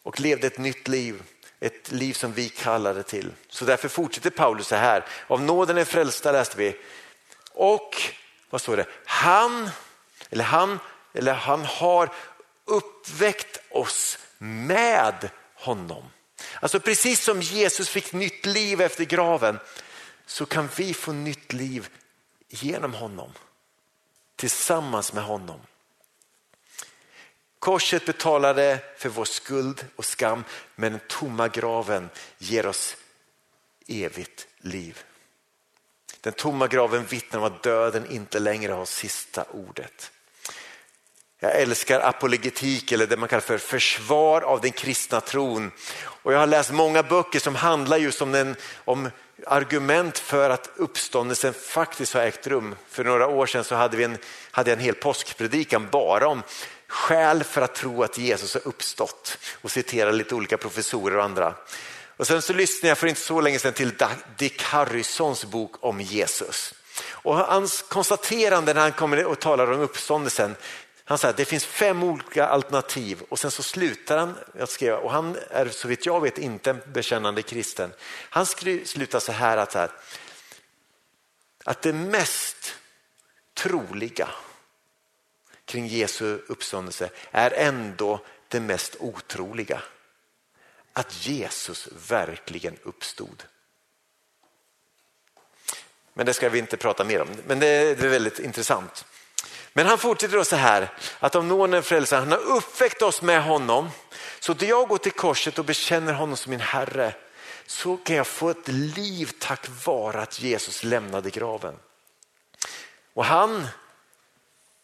och 0.03 0.21
levde 0.21 0.47
ett 0.47 0.59
nytt 0.59 0.89
liv. 0.89 1.23
Ett 1.61 1.93
liv 1.93 2.13
som 2.13 2.33
vi 2.33 2.49
kallade 2.49 3.03
till. 3.03 3.33
Så 3.49 3.65
därför 3.65 3.89
fortsätter 3.89 4.31
Paulus 4.31 4.67
så 4.67 4.77
här. 4.77 5.05
Av 5.27 5.43
nåden 5.43 5.79
är 5.79 5.85
frälsta 5.85 6.33
läste 6.33 6.57
vi. 6.57 6.77
Och 7.53 8.03
vad 8.51 8.61
står 8.61 8.77
det? 8.77 8.87
Han, 9.05 9.71
eller 10.31 10.45
han, 10.45 10.79
eller 11.15 11.33
han 11.33 11.65
har 11.65 12.13
uppväckt 12.65 13.61
oss 13.71 14.19
med 14.39 15.31
honom. 15.55 16.05
Alltså 16.61 16.81
precis 16.81 17.25
som 17.25 17.43
Jesus 17.43 17.89
fick 17.89 18.13
nytt 18.13 18.47
liv 18.47 18.81
efter 18.81 19.05
graven 19.05 19.59
så 20.27 20.47
kan 20.47 20.69
vi 20.77 20.95
få 20.95 21.13
nytt 21.13 21.53
liv 21.53 21.89
genom 22.49 22.95
honom. 22.95 23.33
Tillsammans 24.37 25.13
med 25.13 25.25
honom. 25.25 25.61
Korset 27.61 28.07
betalade 28.07 28.79
för 28.97 29.09
vår 29.09 29.25
skuld 29.25 29.87
och 29.97 30.05
skam 30.05 30.45
men 30.75 30.93
den 30.93 31.01
tomma 31.09 31.49
graven 31.49 32.11
ger 32.39 32.67
oss 32.67 32.97
evigt 33.89 34.47
liv. 34.59 35.03
Den 36.21 36.33
tomma 36.33 36.67
graven 36.67 37.05
vittnar 37.05 37.41
om 37.41 37.47
att 37.47 37.63
döden 37.63 38.11
inte 38.11 38.39
längre 38.39 38.73
har 38.73 38.85
sista 38.85 39.45
ordet. 39.51 40.11
Jag 41.39 41.61
älskar 41.61 42.01
apologetik 42.01 42.93
eller 42.93 43.07
det 43.07 43.17
man 43.17 43.29
kallar 43.29 43.41
för 43.41 43.59
försvar 43.59 44.43
av 44.43 44.61
den 44.61 44.73
kristna 44.73 45.21
tron. 45.21 45.71
Och 46.05 46.33
jag 46.33 46.39
har 46.39 46.47
läst 46.47 46.73
många 46.73 47.03
böcker 47.03 47.41
som 47.41 47.55
handlar 47.55 47.97
just 47.97 48.23
om, 48.23 48.33
den, 48.33 48.57
om 48.85 49.11
argument 49.47 50.19
för 50.19 50.51
att 50.51 50.71
uppståndelsen 50.77 51.55
faktiskt 51.55 52.15
har 52.15 52.21
ägt 52.21 52.47
rum. 52.47 52.77
För 52.89 53.05
några 53.05 53.27
år 53.27 53.47
sedan 53.47 53.65
så 53.65 53.75
hade, 53.75 53.97
vi 53.97 54.05
en, 54.05 54.19
hade 54.51 54.71
jag 54.71 54.79
en 54.79 54.85
hel 54.85 54.95
påskpredikan 54.95 55.89
bara 55.91 56.29
om 56.29 56.43
skäl 56.91 57.45
för 57.45 57.63
att 57.63 57.75
tro 57.75 58.03
att 58.03 58.19
Jesus 58.19 58.55
har 58.55 58.69
uppstått 58.69 59.39
och 59.63 59.71
citerar 59.71 60.13
lite 60.13 60.35
olika 60.35 60.57
professorer 60.57 61.17
och 61.17 61.25
andra. 61.25 61.55
Och 62.17 62.27
sen 62.27 62.43
så 62.43 62.53
lyssnade 62.53 62.89
jag 62.89 62.99
för 62.99 63.07
inte 63.07 63.21
så 63.21 63.41
länge 63.41 63.59
sedan 63.59 63.73
till 63.73 63.93
Dick 64.39 64.63
Harrisons 64.63 65.45
bok 65.45 65.75
om 65.81 66.01
Jesus. 66.01 66.75
Och 67.07 67.37
hans 67.37 67.83
konstaterande 67.83 68.75
när 68.75 68.81
han 68.81 68.93
kommer 68.93 69.25
och 69.25 69.41
talar 69.41 69.73
om 69.73 69.81
uppståndelsen, 69.81 70.57
han 71.05 71.19
säger 71.19 71.31
att 71.31 71.37
det 71.37 71.45
finns 71.45 71.65
fem 71.65 72.03
olika 72.03 72.47
alternativ 72.47 73.23
och 73.29 73.39
sen 73.39 73.51
så 73.51 73.63
slutar 73.63 74.19
han 74.19 74.35
att 74.61 74.71
skriva, 74.71 74.97
och 74.97 75.13
han 75.13 75.37
är 75.51 75.69
så 75.69 75.89
vitt 75.89 76.07
jag 76.07 76.21
vet 76.21 76.39
inte 76.39 76.71
en 76.71 76.81
bekännande 76.87 77.43
kristen. 77.43 77.93
Han 78.31 78.47
slutar 78.47 79.21
så 79.21 79.33
här 79.33 79.57
att, 79.57 79.75
här, 79.75 79.91
att 81.65 81.83
det 81.83 81.93
mest 81.93 82.75
troliga 83.55 84.29
kring 85.71 85.87
Jesu 85.87 86.39
uppståndelse 86.47 87.11
är 87.31 87.51
ändå 87.51 88.21
det 88.49 88.61
mest 88.61 88.97
otroliga. 88.99 89.83
Att 90.93 91.27
Jesus 91.27 91.89
verkligen 92.09 92.77
uppstod. 92.83 93.43
Men 96.15 96.27
det 96.27 96.35
ska 96.35 96.49
vi 96.49 96.59
inte 96.59 96.77
prata 96.77 97.05
mer 97.05 97.23
om, 97.23 97.29
men 97.47 97.61
det 97.61 97.67
är 97.67 97.95
väldigt 97.95 98.39
intressant. 98.39 99.05
Men 99.73 99.87
han 99.87 99.99
fortsätter 99.99 100.37
då 100.37 100.45
så 100.45 100.57
här, 100.57 100.93
att 101.19 101.35
om 101.35 101.49
någon 101.49 101.75
är 101.75 101.83
frälsare, 101.83 102.21
han 102.21 102.33
har 102.33 102.39
uppväckt 102.39 103.03
oss 103.03 103.23
med 103.23 103.43
honom. 103.43 103.91
Så 104.41 104.55
då 104.55 104.67
jag 104.67 104.89
går 104.89 104.99
till 104.99 105.13
korset 105.13 105.59
och 105.59 105.65
bekänner 105.65 106.13
honom 106.13 106.37
som 106.37 106.51
min 106.51 106.61
Herre, 106.61 107.15
så 107.67 107.97
kan 107.97 108.17
jag 108.17 108.27
få 108.27 108.51
ett 108.51 108.69
liv 108.69 109.31
tack 109.39 109.67
vare 109.85 110.23
att 110.23 110.41
Jesus 110.41 110.85
lämnade 110.85 111.31
graven. 111.31 111.75
Och 113.15 113.25
han 113.25 113.69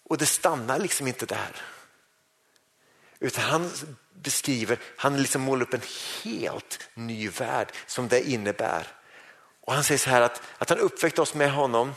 och 0.08 0.18
det 0.18 0.26
stannar 0.26 0.78
liksom 0.78 1.06
inte 1.06 1.26
där. 1.26 1.62
Utan 3.18 3.44
han 3.44 3.70
beskriver, 4.14 4.78
han 4.96 5.22
liksom 5.22 5.42
målar 5.42 5.62
upp 5.62 5.74
en 5.74 5.80
helt 6.22 6.88
ny 6.94 7.28
värld 7.28 7.72
som 7.86 8.08
det 8.08 8.28
innebär. 8.28 8.86
Och 9.60 9.74
han 9.74 9.84
säger 9.84 9.98
så 9.98 10.10
här 10.10 10.20
att, 10.20 10.42
att 10.58 10.68
han 10.68 10.78
uppväckte 10.78 11.22
oss 11.22 11.34
med 11.34 11.52
honom 11.52 11.94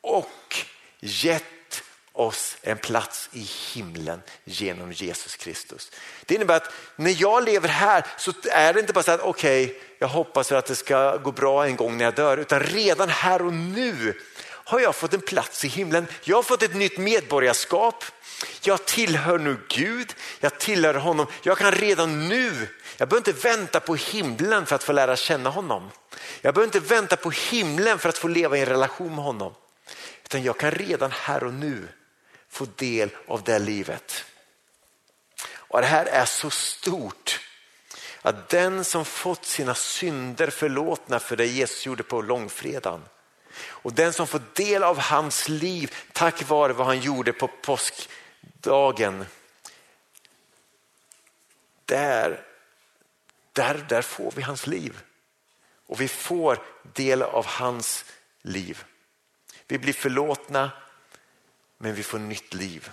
och 0.00 0.56
gett 1.00 1.82
oss 2.12 2.56
en 2.62 2.78
plats 2.78 3.28
i 3.32 3.48
himlen 3.74 4.22
genom 4.44 4.92
Jesus 4.92 5.36
Kristus. 5.36 5.90
Det 6.26 6.34
innebär 6.34 6.56
att 6.56 6.72
när 6.96 7.22
jag 7.22 7.44
lever 7.44 7.68
här 7.68 8.06
så 8.18 8.32
är 8.50 8.72
det 8.72 8.80
inte 8.80 8.92
bara 8.92 9.02
så 9.02 9.10
att 9.10 9.20
okej, 9.20 9.64
okay, 9.64 9.76
jag 9.98 10.08
hoppas 10.08 10.52
att 10.52 10.66
det 10.66 10.76
ska 10.76 11.16
gå 11.16 11.32
bra 11.32 11.66
en 11.66 11.76
gång 11.76 11.96
när 11.96 12.04
jag 12.04 12.14
dör, 12.14 12.36
utan 12.36 12.60
redan 12.60 13.08
här 13.08 13.42
och 13.42 13.52
nu 13.52 14.20
har 14.64 14.80
jag 14.80 14.96
fått 14.96 15.14
en 15.14 15.20
plats 15.20 15.64
i 15.64 15.68
himlen. 15.68 16.06
Jag 16.24 16.36
har 16.36 16.42
fått 16.42 16.62
ett 16.62 16.74
nytt 16.74 16.98
medborgarskap. 16.98 18.04
Jag 18.62 18.84
tillhör 18.84 19.38
nu 19.38 19.56
Gud, 19.68 20.14
jag 20.40 20.58
tillhör 20.58 20.94
honom. 20.94 21.26
Jag 21.42 21.58
kan 21.58 21.72
redan 21.72 22.28
nu, 22.28 22.68
jag 22.96 23.08
behöver 23.08 23.30
inte 23.30 23.48
vänta 23.48 23.80
på 23.80 23.94
himlen 23.94 24.66
för 24.66 24.74
att 24.74 24.84
få 24.84 24.92
lära 24.92 25.16
känna 25.16 25.50
honom. 25.50 25.90
Jag 26.40 26.54
behöver 26.54 26.76
inte 26.76 26.94
vänta 26.94 27.16
på 27.16 27.30
himlen 27.30 27.98
för 27.98 28.08
att 28.08 28.18
få 28.18 28.28
leva 28.28 28.56
i 28.56 28.60
en 28.60 28.66
relation 28.66 29.14
med 29.14 29.24
honom. 29.24 29.54
Utan 30.24 30.42
jag 30.42 30.58
kan 30.58 30.70
redan 30.70 31.10
här 31.10 31.44
och 31.44 31.54
nu 31.54 31.88
få 32.50 32.66
del 32.76 33.10
av 33.26 33.42
det 33.42 33.58
livet. 33.58 34.24
Och 35.54 35.80
Det 35.80 35.86
här 35.86 36.06
är 36.06 36.24
så 36.24 36.50
stort 36.50 37.40
att 38.22 38.48
den 38.48 38.84
som 38.84 39.04
fått 39.04 39.44
sina 39.44 39.74
synder 39.74 40.50
förlåtna 40.50 41.18
för 41.20 41.36
det 41.36 41.46
Jesus 41.46 41.86
gjorde 41.86 42.02
på 42.02 42.22
långfredagen 42.22 43.02
och 43.58 43.92
den 43.92 44.12
som 44.12 44.26
får 44.26 44.42
del 44.54 44.82
av 44.82 44.98
hans 44.98 45.48
liv 45.48 45.94
tack 46.12 46.48
vare 46.48 46.72
vad 46.72 46.86
han 46.86 47.00
gjorde 47.00 47.32
på 47.32 47.48
påskdagen. 47.48 49.26
Där, 51.84 52.44
där, 53.52 53.86
där 53.88 54.02
får 54.02 54.32
vi 54.36 54.42
hans 54.42 54.66
liv 54.66 55.00
och 55.86 56.00
vi 56.00 56.08
får 56.08 56.62
del 56.82 57.22
av 57.22 57.46
hans 57.46 58.04
liv. 58.42 58.84
Vi 59.66 59.78
blir 59.78 59.92
förlåtna 59.92 60.70
men 61.78 61.94
vi 61.94 62.02
får 62.02 62.18
nytt 62.18 62.54
liv. 62.54 62.90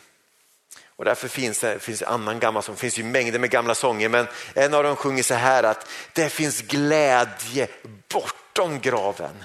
Och 0.99 1.05
därför 1.05 1.27
finns 1.27 1.59
det 1.59 1.79
finns 1.79 2.01
annan 2.01 2.39
gammal 2.39 2.63
som 2.63 2.75
finns 2.75 2.99
ju 2.99 3.03
mängder 3.03 3.39
med 3.39 3.49
gamla 3.49 3.75
sånger 3.75 4.09
men 4.09 4.27
en 4.53 4.73
av 4.73 4.83
dem 4.83 4.95
sjunger 4.95 5.23
så 5.23 5.33
här 5.33 5.63
att 5.63 5.89
det 6.13 6.29
finns 6.29 6.61
glädje 6.61 7.67
bortom 8.07 8.79
graven. 8.79 9.43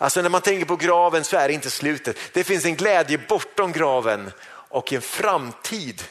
Alltså 0.00 0.22
när 0.22 0.28
man 0.28 0.42
tänker 0.42 0.66
på 0.66 0.76
graven 0.76 1.24
så 1.24 1.36
är 1.36 1.48
det 1.48 1.54
inte 1.54 1.70
slutet. 1.70 2.16
Det 2.32 2.44
finns 2.44 2.64
en 2.64 2.76
glädje 2.76 3.18
bortom 3.28 3.72
graven 3.72 4.32
och 4.46 4.92
en 4.92 5.02
framtid 5.02 6.02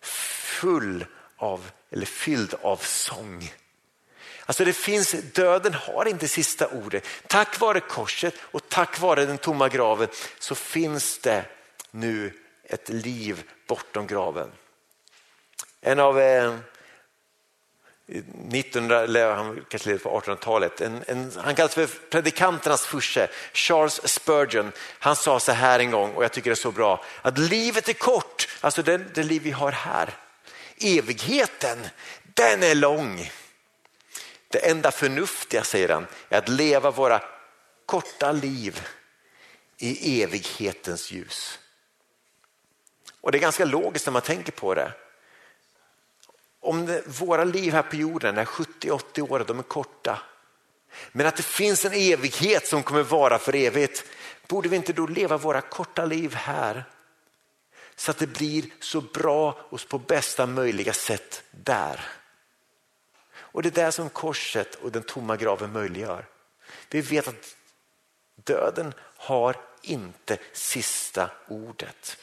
full 0.00 1.06
av, 1.36 1.70
eller 1.90 2.06
fylld 2.06 2.54
av 2.62 2.76
sång. 2.76 3.52
Alltså 4.46 4.64
det 4.64 4.72
finns, 4.72 5.12
döden 5.12 5.74
har 5.74 6.08
inte 6.08 6.28
sista 6.28 6.66
ordet. 6.68 7.04
Tack 7.26 7.60
vare 7.60 7.80
korset 7.80 8.34
och 8.40 8.68
tack 8.68 9.00
vare 9.00 9.26
den 9.26 9.38
tomma 9.38 9.68
graven 9.68 10.08
så 10.38 10.54
finns 10.54 11.18
det 11.18 11.44
nu 11.90 12.32
ett 12.64 12.88
liv 12.88 13.42
bortom 13.68 14.06
graven. 14.06 14.52
En 15.80 16.00
av 16.00 16.20
eh, 16.20 16.56
1900, 18.08 19.00
eller 19.00 19.34
han 19.34 19.64
kanske 19.68 19.88
levde 19.88 20.04
på 20.04 20.20
1800-talet, 20.20 20.80
en, 20.80 21.04
en, 21.06 21.32
han 21.36 21.54
kallas 21.54 21.74
för 21.74 21.86
predikanternas 21.86 22.86
furste, 22.86 23.28
Charles 23.52 24.08
Spurgeon. 24.08 24.72
Han 24.98 25.16
sa 25.16 25.40
så 25.40 25.52
här 25.52 25.78
en 25.78 25.90
gång 25.90 26.12
och 26.12 26.24
jag 26.24 26.32
tycker 26.32 26.50
det 26.50 26.54
är 26.54 26.56
så 26.56 26.70
bra, 26.70 27.04
att 27.22 27.38
livet 27.38 27.88
är 27.88 27.92
kort, 27.92 28.48
alltså 28.60 28.82
det, 28.82 28.98
det 28.98 29.22
liv 29.22 29.42
vi 29.42 29.50
har 29.50 29.72
här. 29.72 30.14
Evigheten, 30.80 31.78
den 32.22 32.62
är 32.62 32.74
lång. 32.74 33.30
Det 34.48 34.70
enda 34.70 34.90
förnuftiga, 34.90 35.64
säger 35.64 35.88
han, 35.88 36.06
är 36.28 36.38
att 36.38 36.48
leva 36.48 36.90
våra 36.90 37.22
korta 37.86 38.32
liv 38.32 38.86
i 39.78 40.22
evighetens 40.22 41.10
ljus. 41.10 41.58
Och 43.20 43.32
det 43.32 43.38
är 43.38 43.40
ganska 43.40 43.64
logiskt 43.64 44.06
när 44.06 44.12
man 44.12 44.22
tänker 44.22 44.52
på 44.52 44.74
det. 44.74 44.92
Om 46.66 46.86
det, 46.86 47.02
våra 47.20 47.44
liv 47.44 47.72
här 47.72 47.82
på 47.82 47.96
jorden 47.96 48.38
är 48.38 48.44
70-80 48.44 49.30
år, 49.30 49.44
de 49.46 49.58
är 49.58 49.62
korta. 49.62 50.18
Men 51.12 51.26
att 51.26 51.36
det 51.36 51.42
finns 51.42 51.84
en 51.84 51.92
evighet 51.92 52.66
som 52.66 52.82
kommer 52.82 53.02
vara 53.02 53.38
för 53.38 53.54
evigt. 53.54 54.04
Borde 54.46 54.68
vi 54.68 54.76
inte 54.76 54.92
då 54.92 55.06
leva 55.06 55.36
våra 55.36 55.60
korta 55.60 56.04
liv 56.04 56.34
här? 56.34 56.84
Så 57.96 58.10
att 58.10 58.18
det 58.18 58.26
blir 58.26 58.64
så 58.80 59.00
bra 59.00 59.58
och 59.68 59.88
på 59.88 59.98
bästa 59.98 60.46
möjliga 60.46 60.92
sätt 60.92 61.42
där. 61.50 62.00
Och 63.36 63.62
det 63.62 63.78
är 63.78 63.84
det 63.84 63.92
som 63.92 64.10
korset 64.10 64.74
och 64.74 64.92
den 64.92 65.02
tomma 65.02 65.36
graven 65.36 65.72
möjliggör. 65.72 66.26
Vi 66.90 67.00
vet 67.00 67.28
att 67.28 67.56
döden 68.44 68.94
har 69.16 69.56
inte 69.82 70.38
sista 70.52 71.30
ordet. 71.48 72.16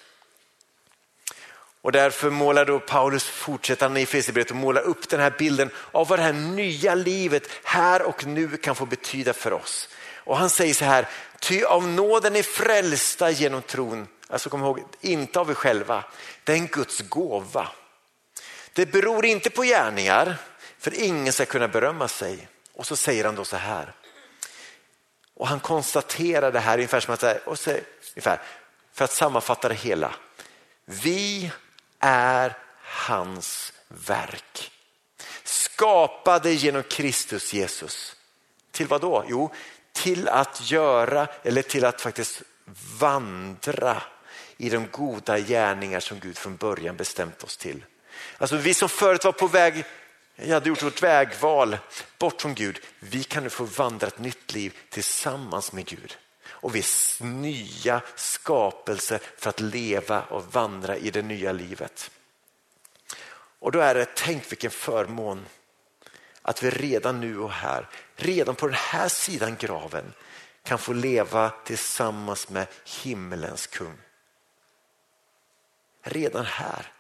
Och 1.83 1.91
därför 1.91 2.29
målar 2.29 2.65
då 2.65 2.79
Paulus, 2.79 3.23
fortsätter 3.23 3.87
han 3.87 3.97
i 3.97 4.01
Efesierbrevet 4.01 4.51
och 4.51 4.57
målar 4.57 4.81
upp 4.81 5.09
den 5.09 5.19
här 5.19 5.33
bilden 5.37 5.69
av 5.91 6.07
vad 6.07 6.19
det 6.19 6.23
här 6.23 6.33
nya 6.33 6.95
livet 6.95 7.43
här 7.63 8.01
och 8.01 8.25
nu 8.25 8.57
kan 8.57 8.75
få 8.75 8.85
betyda 8.85 9.33
för 9.33 9.53
oss. 9.53 9.89
Och 10.15 10.37
han 10.37 10.49
säger 10.49 10.73
så 10.73 10.85
här, 10.85 11.07
ty 11.39 11.63
av 11.63 11.87
nåden 11.87 12.35
är 12.35 12.43
frälsta 12.43 13.31
genom 13.31 13.61
tron. 13.61 14.07
Alltså 14.27 14.49
kom 14.49 14.61
ihåg, 14.61 14.83
inte 15.01 15.39
av 15.39 15.49
er 15.49 15.53
själva. 15.53 16.03
Det 16.43 16.51
är 16.51 16.57
en 16.57 16.67
Guds 16.67 17.01
gåva. 17.01 17.67
Det 18.73 18.85
beror 18.85 19.25
inte 19.25 19.49
på 19.49 19.63
gärningar, 19.63 20.35
för 20.79 20.93
ingen 21.03 21.33
ska 21.33 21.45
kunna 21.45 21.67
berömma 21.67 22.07
sig. 22.07 22.47
Och 22.73 22.87
så 22.87 22.95
säger 22.95 23.25
han 23.25 23.35
då 23.35 23.45
så 23.45 23.57
här. 23.57 23.93
Och 25.35 25.47
han 25.47 25.59
konstaterar 25.59 26.51
det 26.51 26.59
här 26.59 26.77
ungefär 26.77 26.99
som 26.99 27.13
att, 27.13 27.47
och 27.47 27.59
så, 27.59 27.71
ungefär, 28.15 28.41
för 28.93 29.05
att 29.05 29.11
sammanfatta 29.11 29.69
det 29.69 29.75
hela. 29.75 30.15
Vi 30.85 31.51
är 32.03 32.57
hans 32.81 33.73
verk. 33.87 34.71
Skapade 35.43 36.51
genom 36.51 36.83
Kristus 36.83 37.53
Jesus. 37.53 38.15
Till 38.71 38.87
vad 38.87 39.01
då? 39.01 39.25
Jo, 39.27 39.53
till 39.93 40.27
att 40.27 40.71
göra 40.71 41.27
eller 41.43 41.61
till 41.61 41.85
att 41.85 42.01
faktiskt 42.01 42.41
vandra 42.99 44.01
i 44.57 44.69
de 44.69 44.87
goda 44.91 45.39
gärningar 45.39 45.99
som 45.99 46.19
Gud 46.19 46.37
från 46.37 46.55
början 46.55 46.95
bestämt 46.95 47.43
oss 47.43 47.57
till. 47.57 47.85
Alltså 48.37 48.55
vi 48.55 48.73
som 48.73 48.89
förut 48.89 49.25
var 49.25 49.31
på 49.31 49.47
väg, 49.47 49.85
jag 50.35 50.53
hade 50.53 50.69
gjort 50.69 50.83
vårt 50.83 51.03
vägval 51.03 51.77
bort 52.17 52.41
från 52.41 52.53
Gud, 52.53 52.79
vi 52.99 53.23
kan 53.23 53.43
nu 53.43 53.49
få 53.49 53.63
vandra 53.63 54.07
ett 54.07 54.19
nytt 54.19 54.53
liv 54.53 54.77
tillsammans 54.89 55.71
med 55.71 55.85
Gud 55.85 56.17
och 56.63 56.75
vi 56.75 56.79
är 56.79 57.23
nya 57.23 58.01
skapelser 58.15 59.21
för 59.37 59.49
att 59.49 59.59
leva 59.59 60.21
och 60.21 60.53
vandra 60.53 60.97
i 60.97 61.11
det 61.11 61.21
nya 61.21 61.51
livet. 61.51 62.11
Och 63.59 63.71
då 63.71 63.79
är 63.79 63.95
det, 63.95 64.07
tänk 64.15 64.51
vilken 64.51 64.71
förmån 64.71 65.45
att 66.41 66.63
vi 66.63 66.69
redan 66.69 67.19
nu 67.19 67.39
och 67.39 67.51
här, 67.51 67.89
redan 68.15 68.55
på 68.55 68.67
den 68.67 68.75
här 68.75 69.07
sidan 69.07 69.55
graven 69.59 70.13
kan 70.63 70.77
få 70.77 70.93
leva 70.93 71.49
tillsammans 71.49 72.49
med 72.49 72.67
himmelens 73.03 73.67
kung. 73.67 73.97
Redan 76.01 76.45
här. 76.45 76.92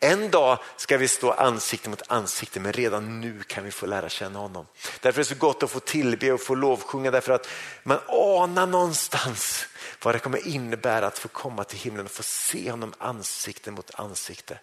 En 0.00 0.30
dag 0.30 0.58
ska 0.76 0.96
vi 0.96 1.08
stå 1.08 1.32
ansikte 1.32 1.90
mot 1.90 2.02
ansikte 2.06 2.60
men 2.60 2.72
redan 2.72 3.20
nu 3.20 3.42
kan 3.42 3.64
vi 3.64 3.70
få 3.70 3.86
lära 3.86 4.08
känna 4.08 4.38
honom. 4.38 4.66
Därför 5.00 5.20
är 5.20 5.24
det 5.24 5.28
så 5.28 5.34
gott 5.34 5.62
att 5.62 5.70
få 5.70 5.80
tillbe 5.80 6.32
och 6.32 6.40
få 6.40 6.54
lovsjunga 6.54 7.10
därför 7.10 7.32
att 7.32 7.48
man 7.82 7.98
anar 8.08 8.66
någonstans 8.66 9.66
vad 10.02 10.14
det 10.14 10.18
kommer 10.18 10.48
innebära 10.48 11.06
att 11.06 11.18
få 11.18 11.28
komma 11.28 11.64
till 11.64 11.78
himlen 11.78 12.04
och 12.04 12.12
få 12.12 12.22
se 12.22 12.70
honom 12.70 12.94
ansikte 12.98 13.70
mot 13.70 13.94
ansikte. 13.94 14.58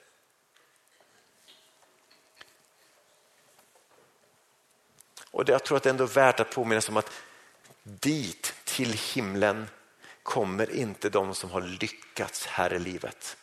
Och 5.32 5.50
Jag 5.50 5.64
tror 5.64 5.78
att 5.78 5.84
det 5.84 5.90
ändå 5.90 6.04
är 6.04 6.08
värt 6.08 6.40
att 6.40 6.52
påminna 6.52 6.82
sig 6.82 6.92
om 6.92 6.98
att 6.98 7.12
dit, 7.84 8.54
till 8.64 8.94
himlen, 8.94 9.68
kommer 10.24 10.76
inte 10.76 11.10
de 11.10 11.36
som 11.36 11.52
har 11.52 11.62
lyckats 11.62 12.46
här 12.46 12.74
i 12.74 12.80
livet. 12.80 13.38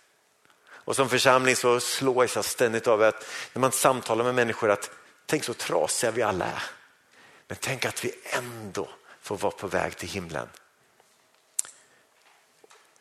Och 0.91 0.97
som 0.97 1.09
församling 1.09 1.57
så 1.57 1.81
slås 1.81 2.37
jag 2.37 2.45
ständigt 2.45 2.87
av 2.87 3.03
att 3.03 3.27
när 3.53 3.61
man 3.61 3.73
samtalar 3.73 4.25
med 4.25 4.35
människor 4.35 4.71
att 4.71 4.91
tänk 5.27 5.45
så 5.45 5.55
trasiga 5.55 6.11
vi 6.11 6.23
alla 6.23 6.45
är. 6.45 6.63
Men 7.49 7.59
tänk 7.61 7.85
att 7.85 8.05
vi 8.05 8.15
ändå 8.25 8.89
får 9.23 9.37
vara 9.37 9.53
på 9.53 9.67
väg 9.67 9.97
till 9.97 10.09
himlen. 10.09 10.49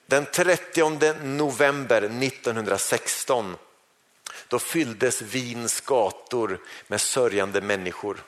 Den 0.05 0.25
30 0.25 1.13
november 1.23 2.01
1916 2.01 3.55
då 4.47 4.59
fylldes 4.59 5.21
Wiens 5.21 5.81
gator 5.81 6.59
med 6.87 7.01
sörjande 7.01 7.61
människor. 7.61 8.23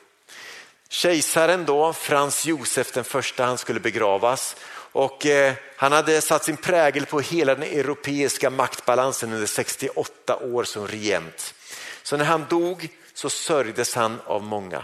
Kejsaren 0.88 1.64
då, 1.64 1.92
Frans 1.92 2.46
Josef 2.46 2.92
den 2.92 3.04
första, 3.04 3.44
han 3.44 3.58
skulle 3.58 3.80
begravas 3.80 4.56
och 4.92 5.26
eh, 5.26 5.54
han 5.76 5.92
hade 5.92 6.20
satt 6.20 6.44
sin 6.44 6.56
prägel 6.56 7.06
på 7.06 7.20
hela 7.20 7.54
den 7.54 7.62
europeiska 7.62 8.50
maktbalansen 8.50 9.32
under 9.32 9.46
68 9.46 10.36
år 10.36 10.64
som 10.64 10.88
regent. 10.88 11.54
Så 12.02 12.16
när 12.16 12.24
han 12.24 12.46
dog 12.50 12.88
så 13.14 13.30
sörjdes 13.30 13.94
han 13.94 14.20
av 14.24 14.42
många. 14.42 14.82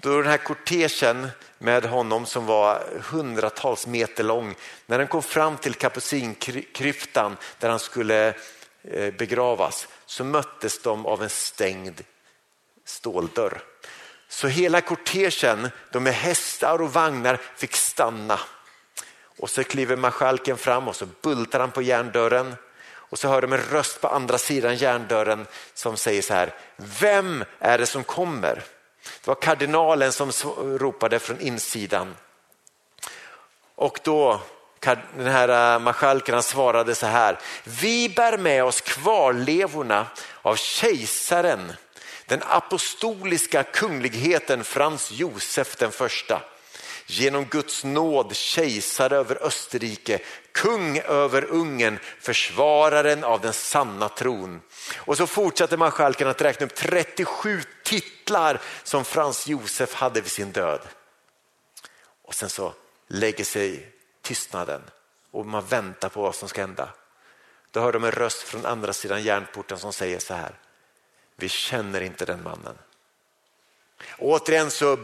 då 0.00 0.16
den 0.16 0.30
här 0.30 0.38
kortegen 0.38 1.28
med 1.58 1.84
honom 1.84 2.26
som 2.26 2.46
var 2.46 3.00
hundratals 3.10 3.86
meter 3.86 4.24
lång, 4.24 4.54
när 4.86 4.98
den 4.98 5.06
kom 5.06 5.22
fram 5.22 5.56
till 5.56 5.74
kapucinkryptan 5.74 7.36
där 7.58 7.68
han 7.68 7.78
skulle 7.78 8.34
eh, 8.82 9.14
begravas 9.14 9.88
så 10.06 10.24
möttes 10.24 10.82
de 10.82 11.06
av 11.06 11.22
en 11.22 11.30
stängd 11.30 12.04
ståldörr. 12.84 13.62
Så 14.28 14.48
hela 14.48 14.80
kortegen, 14.80 15.70
de 15.92 16.02
med 16.02 16.14
hästar 16.14 16.82
och 16.82 16.92
vagnar 16.92 17.40
fick 17.56 17.76
stanna. 17.76 18.40
Och 19.38 19.50
så 19.50 19.64
kliver 19.64 19.96
marskalken 19.96 20.56
fram 20.56 20.88
och 20.88 20.96
så 20.96 21.06
bultar 21.22 21.60
han 21.60 21.70
på 21.70 21.82
järndörren 21.82 22.56
och 23.10 23.18
så 23.18 23.28
hör 23.28 23.40
de 23.40 23.52
en 23.52 23.62
röst 23.70 24.00
på 24.00 24.08
andra 24.08 24.38
sidan 24.38 24.76
järndörren 24.76 25.46
som 25.74 25.96
säger 25.96 26.22
så 26.22 26.34
här, 26.34 26.54
vem 26.76 27.44
är 27.58 27.78
det 27.78 27.86
som 27.86 28.04
kommer? 28.04 28.54
Det 29.02 29.26
var 29.26 29.34
kardinalen 29.34 30.12
som 30.12 30.32
ropade 30.78 31.18
från 31.18 31.40
insidan. 31.40 32.16
Och 33.74 34.00
då 34.02 34.40
den 35.16 35.26
här 35.26 35.74
eh, 35.74 35.80
marskalken 35.80 36.42
svarade 36.42 36.94
så 36.94 37.06
här, 37.06 37.38
vi 37.64 38.08
bär 38.08 38.38
med 38.38 38.64
oss 38.64 38.80
kvarlevorna 38.80 40.06
av 40.42 40.56
kejsaren, 40.56 41.72
den 42.26 42.42
apostoliska 42.48 43.62
kungligheten 43.62 44.64
Frans 44.64 45.10
Josef 45.10 45.76
den 45.76 45.92
första 45.92 46.42
genom 47.10 47.44
Guds 47.44 47.84
nåd 47.84 48.36
kejsare 48.36 49.16
över 49.16 49.42
Österrike, 49.42 50.20
kung 50.52 50.98
över 50.98 51.44
Ungern, 51.44 51.98
försvararen 52.20 53.24
av 53.24 53.40
den 53.40 53.52
sanna 53.52 54.08
tron. 54.08 54.60
Och 54.96 55.16
så 55.16 55.26
fortsätter 55.26 55.76
marskalken 55.76 56.28
att 56.28 56.42
räkna 56.42 56.66
upp 56.66 56.74
37 56.74 57.62
titlar 57.84 58.60
som 58.82 59.04
Frans 59.04 59.46
Josef 59.46 59.94
hade 59.94 60.20
vid 60.20 60.30
sin 60.30 60.52
död. 60.52 60.80
Och 62.22 62.34
sen 62.34 62.50
så 62.50 62.74
lägger 63.06 63.44
sig 63.44 63.92
tystnaden 64.22 64.82
och 65.30 65.46
man 65.46 65.66
väntar 65.66 66.08
på 66.08 66.22
vad 66.22 66.34
som 66.34 66.48
ska 66.48 66.60
hända. 66.60 66.88
Då 67.70 67.80
hör 67.80 67.92
de 67.92 68.04
en 68.04 68.10
röst 68.10 68.42
från 68.42 68.66
andra 68.66 68.92
sidan 68.92 69.22
järnporten 69.22 69.78
som 69.78 69.92
säger 69.92 70.18
så 70.18 70.34
här. 70.34 70.54
Vi 71.36 71.48
känner 71.48 72.00
inte 72.00 72.24
den 72.24 72.42
mannen. 72.42 72.78
Återigen 74.18 74.70
så 74.70 74.98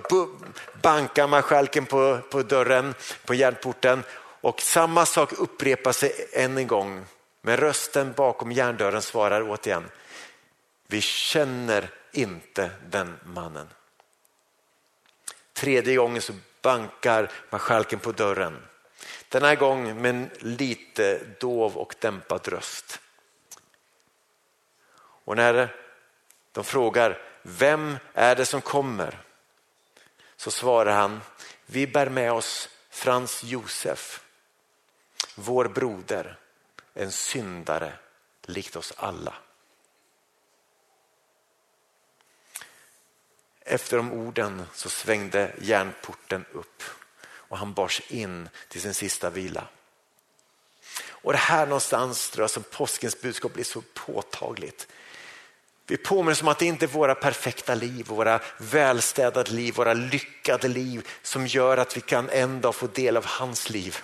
bankar 0.83 1.27
marskalken 1.27 1.87
på, 1.87 2.19
på 2.31 2.43
dörren, 2.43 2.95
på 3.25 3.35
järnporten 3.35 4.03
och 4.41 4.61
samma 4.61 5.07
sak 5.07 5.33
upprepar 5.33 5.93
sig 5.93 6.29
än 6.33 6.59
en 6.59 6.67
gång. 6.67 7.05
Men 7.41 7.57
rösten 7.57 8.13
bakom 8.13 8.53
järndörren 8.53 9.03
svarar 9.03 9.51
återigen, 9.51 9.91
vi 10.87 11.01
känner 11.01 11.91
inte 12.13 12.71
den 12.91 13.17
mannen. 13.25 13.69
Tredje 15.53 15.97
gången 15.97 16.23
så 16.23 16.33
bankar 16.63 17.31
marskalken 17.51 17.99
på 17.99 18.13
dörren. 18.13 18.63
Den 19.29 19.43
här 19.43 19.57
gången 19.57 20.03
med 20.03 20.11
en 20.11 20.31
lite 20.39 21.21
dov 21.41 21.77
och 21.77 21.95
dämpad 22.01 22.49
röst. 22.49 23.01
Och 25.25 25.37
när 25.37 25.77
de 26.53 26.65
frågar 26.65 27.19
vem 27.47 27.99
är 28.15 28.37
det 28.37 28.47
som 28.47 28.61
kommer? 28.61 29.21
Så 30.37 30.51
svarar 30.51 30.93
han, 30.93 31.21
vi 31.67 31.87
bär 31.87 32.11
med 32.11 32.33
oss 32.33 32.69
Frans 32.91 33.45
Josef, 33.45 34.25
vår 35.35 35.69
broder, 35.69 36.39
en 36.95 37.13
syndare 37.13 37.93
likt 38.43 38.77
oss 38.77 38.93
alla. 38.97 39.35
Efter 43.61 43.97
de 43.97 44.13
orden 44.13 44.67
så 44.75 44.89
svängde 44.89 45.55
järnporten 45.61 46.45
upp 46.53 46.83
och 47.27 47.59
han 47.59 47.75
bars 47.75 48.01
in 48.09 48.49
till 48.69 48.81
sin 48.81 48.95
sista 48.95 49.31
vila. 49.31 49.67
Och 51.07 51.33
det 51.33 51.39
här 51.39 51.67
någonstans 51.67 52.31
tror 52.31 52.43
jag 52.43 52.51
som 52.51 52.63
påskens 52.63 53.21
budskap 53.21 53.53
blir 53.53 53.65
så 53.65 53.83
påtagligt. 53.95 54.89
Vi 55.87 55.97
påminner 55.97 56.43
om 56.43 56.49
att 56.49 56.59
det 56.59 56.67
inte 56.67 56.85
är 56.85 56.89
våra 56.89 57.15
perfekta 57.15 57.75
liv, 57.75 58.07
våra 58.07 58.41
välstädade 58.59 59.51
liv, 59.51 59.75
våra 59.75 59.95
lyckade 59.95 60.69
liv 60.69 61.09
som 61.23 61.47
gör 61.47 61.77
att 61.77 61.97
vi 61.97 62.01
kan 62.01 62.31
en 62.31 62.61
dag 62.61 62.75
få 62.75 62.87
del 62.87 63.17
av 63.17 63.25
hans 63.25 63.71
liv. 63.71 63.99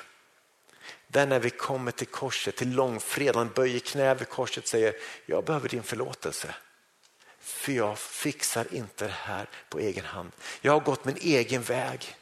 Där 1.07 1.27
när 1.27 1.41
vi 1.41 1.51
kommer 1.51 1.93
till 1.93 2.07
korset, 2.07 2.57
till 2.57 2.73
långfredagen, 2.73 3.51
böjer 3.55 3.81
knä 3.81 4.15
vid 4.15 4.29
korset 4.29 4.65
och 4.65 4.69
säger 4.69 4.95
jag 5.27 5.45
behöver 5.45 5.69
din 5.69 5.83
förlåtelse. 5.83 6.55
För 7.41 7.73
jag 7.73 7.99
fixar 7.99 8.67
inte 8.75 9.07
det 9.07 9.17
här 9.17 9.49
på 9.69 9.79
egen 9.79 10.05
hand. 10.05 10.33
Jag 10.61 10.73
har 10.73 10.81
gått 10.81 11.05
min 11.05 11.17
egen 11.21 11.63
väg. 11.63 12.17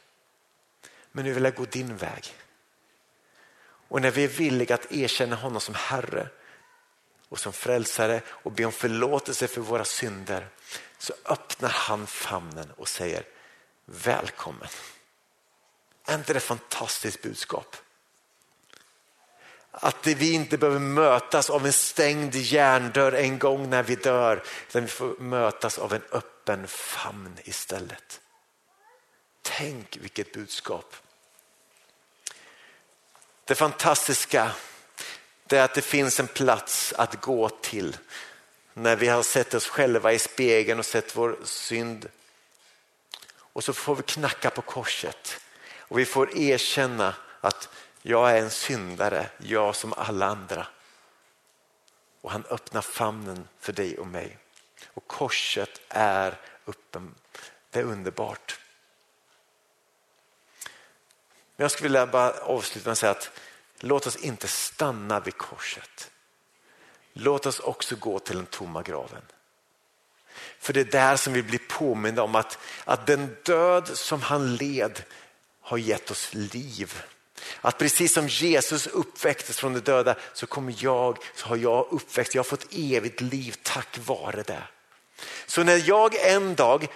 Men 1.11 1.25
nu 1.25 1.33
vill 1.33 1.43
jag 1.43 1.55
gå 1.55 1.65
din 1.65 1.97
väg. 1.97 2.33
Och 3.89 4.01
när 4.01 4.11
vi 4.11 4.23
är 4.23 4.27
villiga 4.27 4.75
att 4.75 4.91
erkänna 4.91 5.35
honom 5.35 5.61
som 5.61 5.75
Herre 5.75 6.27
och 7.29 7.39
som 7.39 7.53
frälsare 7.53 8.21
och 8.27 8.51
be 8.51 8.65
om 8.65 8.71
förlåtelse 8.71 9.47
för 9.47 9.61
våra 9.61 9.85
synder 9.85 10.49
så 10.97 11.13
öppnar 11.25 11.69
han 11.69 12.07
famnen 12.07 12.71
och 12.71 12.87
säger 12.87 13.23
välkommen. 13.85 14.67
Är 16.05 16.15
inte 16.15 16.33
det 16.33 16.37
ett 16.37 16.43
fantastiskt 16.43 17.21
budskap? 17.21 17.75
Att 19.71 20.07
vi 20.07 20.33
inte 20.33 20.57
behöver 20.57 20.79
mötas 20.79 21.49
av 21.49 21.65
en 21.65 21.73
stängd 21.73 22.35
järndörr 22.35 23.11
en 23.11 23.39
gång 23.39 23.69
när 23.69 23.83
vi 23.83 23.95
dör 23.95 24.43
utan 24.67 24.81
vi 24.81 24.87
får 24.87 25.19
mötas 25.19 25.79
av 25.79 25.93
en 25.93 26.03
öppen 26.11 26.67
famn 26.67 27.37
istället. 27.43 28.21
Tänk 29.41 29.97
vilket 29.97 30.33
budskap. 30.33 30.95
Det 33.45 33.55
fantastiska 33.55 34.51
det 35.49 35.57
är 35.57 35.63
att 35.63 35.73
det 35.73 35.81
finns 35.81 36.19
en 36.19 36.27
plats 36.27 36.93
att 36.97 37.21
gå 37.21 37.49
till 37.49 37.97
när 38.73 38.95
vi 38.95 39.07
har 39.07 39.23
sett 39.23 39.53
oss 39.53 39.67
själva 39.67 40.13
i 40.13 40.19
spegeln 40.19 40.79
och 40.79 40.85
sett 40.85 41.15
vår 41.15 41.37
synd. 41.43 42.09
Och 43.37 43.63
så 43.63 43.73
får 43.73 43.95
vi 43.95 44.03
knacka 44.03 44.49
på 44.49 44.61
korset 44.61 45.39
och 45.77 45.99
vi 45.99 46.05
får 46.05 46.37
erkänna 46.37 47.15
att 47.41 47.69
jag 48.01 48.31
är 48.31 48.41
en 48.41 48.51
syndare, 48.51 49.29
jag 49.37 49.75
som 49.75 49.93
alla 49.93 50.25
andra. 50.25 50.67
Och 52.21 52.31
han 52.31 52.45
öppnar 52.49 52.81
famnen 52.81 53.47
för 53.59 53.73
dig 53.73 53.97
och 53.97 54.07
mig. 54.07 54.37
Och 54.93 55.07
korset 55.07 55.81
är 55.89 56.37
uppen. 56.65 57.15
Det 57.69 57.79
är 57.79 57.83
underbart. 57.83 58.59
Men 61.55 61.63
jag 61.63 61.71
skulle 61.71 61.89
vilja 61.89 62.07
bara 62.07 62.31
avsluta 62.31 62.87
med 62.87 62.91
att 62.91 62.97
säga 62.97 63.11
att 63.11 63.31
Låt 63.79 64.07
oss 64.07 64.15
inte 64.15 64.47
stanna 64.47 65.19
vid 65.19 65.37
korset. 65.37 66.11
Låt 67.13 67.45
oss 67.45 67.59
också 67.59 67.95
gå 67.95 68.19
till 68.19 68.35
den 68.35 68.45
tomma 68.45 68.81
graven. 68.81 69.21
För 70.59 70.73
det 70.73 70.79
är 70.79 70.85
där 70.85 71.15
som 71.15 71.33
vi 71.33 71.43
blir 71.43 71.61
påminda 71.69 72.23
om 72.23 72.35
att, 72.35 72.57
att 72.85 73.07
den 73.07 73.35
död 73.43 73.97
som 73.97 74.21
han 74.21 74.55
led 74.55 75.03
har 75.61 75.77
gett 75.77 76.11
oss 76.11 76.33
liv. 76.33 77.03
Att 77.61 77.77
precis 77.77 78.13
som 78.13 78.27
Jesus 78.27 78.87
uppväcktes 78.87 79.57
från 79.57 79.73
de 79.73 79.79
döda 79.79 80.15
så 80.33 80.47
kommer 80.47 80.75
jag, 80.77 81.17
så 81.35 81.47
har 81.47 81.57
jag 81.57 81.87
uppväxt, 81.91 82.35
jag 82.35 82.39
har 82.39 82.49
fått 82.49 82.67
evigt 82.71 83.21
liv 83.21 83.55
tack 83.63 83.97
vare 84.05 84.43
det. 84.43 84.63
Så 85.45 85.63
när 85.63 85.89
jag 85.89 86.15
en 86.15 86.55
dag 86.55 86.87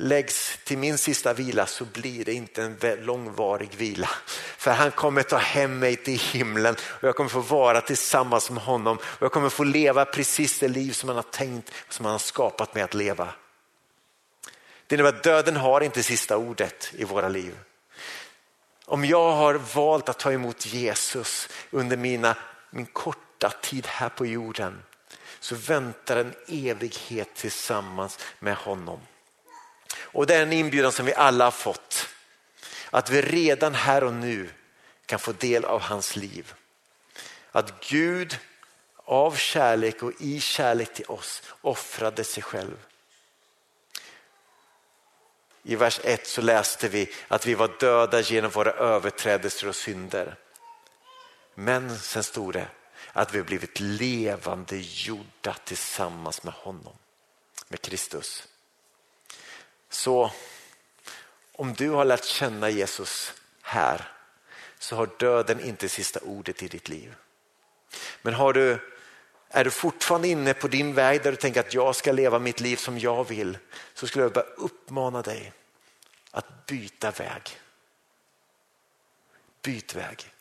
läggs 0.00 0.58
till 0.64 0.78
min 0.78 0.98
sista 0.98 1.32
vila 1.32 1.66
så 1.66 1.84
blir 1.84 2.24
det 2.24 2.32
inte 2.32 2.62
en 2.62 3.04
långvarig 3.04 3.74
vila. 3.74 4.08
För 4.56 4.70
han 4.70 4.90
kommer 4.90 5.22
ta 5.22 5.36
hem 5.36 5.78
mig 5.78 5.96
till 5.96 6.18
himlen 6.18 6.76
och 6.82 7.08
jag 7.08 7.16
kommer 7.16 7.30
få 7.30 7.40
vara 7.40 7.80
tillsammans 7.80 8.50
med 8.50 8.62
honom 8.62 8.96
och 8.96 9.22
jag 9.22 9.32
kommer 9.32 9.48
få 9.48 9.64
leva 9.64 10.04
precis 10.04 10.58
det 10.58 10.68
liv 10.68 10.92
som 10.92 11.08
han 11.08 11.16
har 11.16 11.22
tänkt 11.22 11.72
och 11.86 11.92
som 11.92 12.04
han 12.04 12.12
har 12.12 12.18
skapat 12.18 12.74
mig 12.74 12.82
att 12.82 12.94
leva. 12.94 13.28
Det 14.86 14.94
innebär 14.94 15.08
att 15.08 15.22
döden 15.22 15.56
har 15.56 15.80
inte 15.80 16.02
sista 16.02 16.36
ordet 16.36 16.92
i 16.96 17.04
våra 17.04 17.28
liv. 17.28 17.58
Om 18.84 19.04
jag 19.04 19.32
har 19.32 19.54
valt 19.54 20.08
att 20.08 20.18
ta 20.18 20.32
emot 20.32 20.66
Jesus 20.66 21.48
under 21.70 21.96
mina, 21.96 22.36
min 22.70 22.86
korta 22.86 23.52
tid 23.62 23.86
här 23.86 24.08
på 24.08 24.26
jorden 24.26 24.82
så 25.40 25.54
väntar 25.54 26.16
en 26.16 26.34
evighet 26.48 27.34
tillsammans 27.34 28.18
med 28.40 28.56
honom. 28.56 29.00
Och 30.18 30.26
det 30.26 30.34
är 30.34 30.42
en 30.42 30.52
inbjudan 30.52 30.92
som 30.92 31.06
vi 31.06 31.14
alla 31.14 31.44
har 31.44 31.50
fått. 31.50 32.08
Att 32.90 33.10
vi 33.10 33.22
redan 33.22 33.74
här 33.74 34.04
och 34.04 34.12
nu 34.12 34.50
kan 35.06 35.18
få 35.18 35.32
del 35.32 35.64
av 35.64 35.80
hans 35.80 36.16
liv. 36.16 36.54
Att 37.52 37.88
Gud 37.88 38.38
av 38.96 39.36
kärlek 39.36 40.02
och 40.02 40.12
i 40.20 40.40
kärlek 40.40 40.94
till 40.94 41.04
oss 41.06 41.42
offrade 41.60 42.24
sig 42.24 42.42
själv. 42.42 42.76
I 45.62 45.76
vers 45.76 46.00
1 46.04 46.26
så 46.26 46.42
läste 46.42 46.88
vi 46.88 47.14
att 47.28 47.46
vi 47.46 47.54
var 47.54 47.70
döda 47.80 48.20
genom 48.20 48.50
våra 48.50 48.70
överträdelser 48.70 49.68
och 49.68 49.76
synder. 49.76 50.36
Men 51.54 51.98
sen 51.98 52.24
stod 52.24 52.52
det 52.52 52.68
att 53.12 53.34
vi 53.34 53.42
blivit 53.42 53.80
levande 53.80 54.76
gjorda 54.76 55.54
tillsammans 55.64 56.42
med 56.42 56.54
honom, 56.54 56.96
med 57.68 57.80
Kristus. 57.80 58.48
Så 59.88 60.30
om 61.52 61.74
du 61.74 61.90
har 61.90 62.04
lärt 62.04 62.24
känna 62.24 62.70
Jesus 62.70 63.34
här 63.62 64.12
så 64.78 64.96
har 64.96 65.10
döden 65.18 65.60
inte 65.60 65.88
sista 65.88 66.20
ordet 66.20 66.62
i 66.62 66.68
ditt 66.68 66.88
liv. 66.88 67.14
Men 68.22 68.34
har 68.34 68.52
du, 68.52 68.78
är 69.48 69.64
du 69.64 69.70
fortfarande 69.70 70.28
inne 70.28 70.54
på 70.54 70.68
din 70.68 70.94
väg 70.94 71.22
där 71.22 71.30
du 71.30 71.36
tänker 71.36 71.60
att 71.60 71.74
jag 71.74 71.96
ska 71.96 72.12
leva 72.12 72.38
mitt 72.38 72.60
liv 72.60 72.76
som 72.76 72.98
jag 72.98 73.28
vill 73.28 73.58
så 73.94 74.06
skulle 74.06 74.24
jag 74.24 74.32
bara 74.32 74.44
uppmana 74.44 75.22
dig 75.22 75.52
att 76.30 76.66
byta 76.66 77.10
väg. 77.10 77.60
Byt 79.62 79.94
väg. 79.94 80.32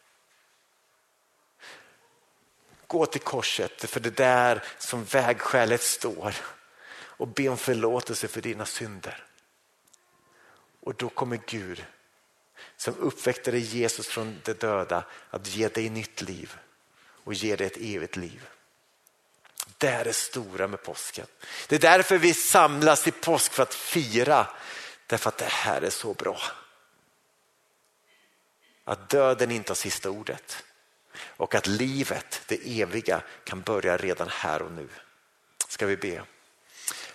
Gå 2.88 3.06
till 3.06 3.22
korset 3.22 3.90
för 3.90 4.00
det 4.00 4.18
där 4.18 4.64
som 4.78 5.04
vägskälet 5.04 5.82
står 5.82 6.36
och 7.18 7.28
be 7.28 7.50
om 7.50 7.58
förlåtelse 7.58 8.28
för 8.28 8.42
dina 8.42 8.66
synder. 8.66 9.24
Och 10.88 10.96
då 10.96 11.10
kommer 11.10 11.40
Gud 11.46 11.86
som 12.78 12.96
uppväckte 12.96 13.58
Jesus 13.58 14.08
från 14.08 14.42
de 14.44 14.54
döda 14.54 15.04
att 15.30 15.48
ge 15.48 15.68
dig 15.68 15.90
nytt 15.90 16.22
liv 16.22 16.58
och 17.24 17.34
ge 17.34 17.56
dig 17.56 17.68
ett 17.68 17.78
evigt 17.78 18.16
liv. 18.16 18.48
Det 19.78 19.88
är 19.88 20.04
det 20.04 20.14
stora 20.14 20.68
med 20.68 20.84
påsken. 20.84 21.26
Det 21.68 21.76
är 21.76 21.80
därför 21.80 22.18
vi 22.18 22.34
samlas 22.34 23.08
i 23.08 23.12
påsk 23.12 23.54
för 23.54 23.64
att 23.64 23.74
fira. 23.74 24.48
Därför 25.08 25.30
att 25.30 25.38
det 25.38 25.46
här 25.46 25.82
är 25.82 25.90
så 25.90 26.14
bra. 26.14 26.42
Att 28.84 29.10
döden 29.10 29.52
inte 29.52 29.72
har 29.72 29.76
sista 29.76 30.10
ordet 30.10 30.64
och 31.22 31.56
att 31.56 31.68
livet, 31.68 32.42
det 32.48 32.82
eviga, 32.82 33.22
kan 33.44 33.62
börja 33.62 33.98
redan 33.98 34.30
här 34.30 34.62
och 34.62 34.72
nu. 34.72 34.90
Ska 35.68 35.86
vi 35.86 35.98
be. 35.98 36.24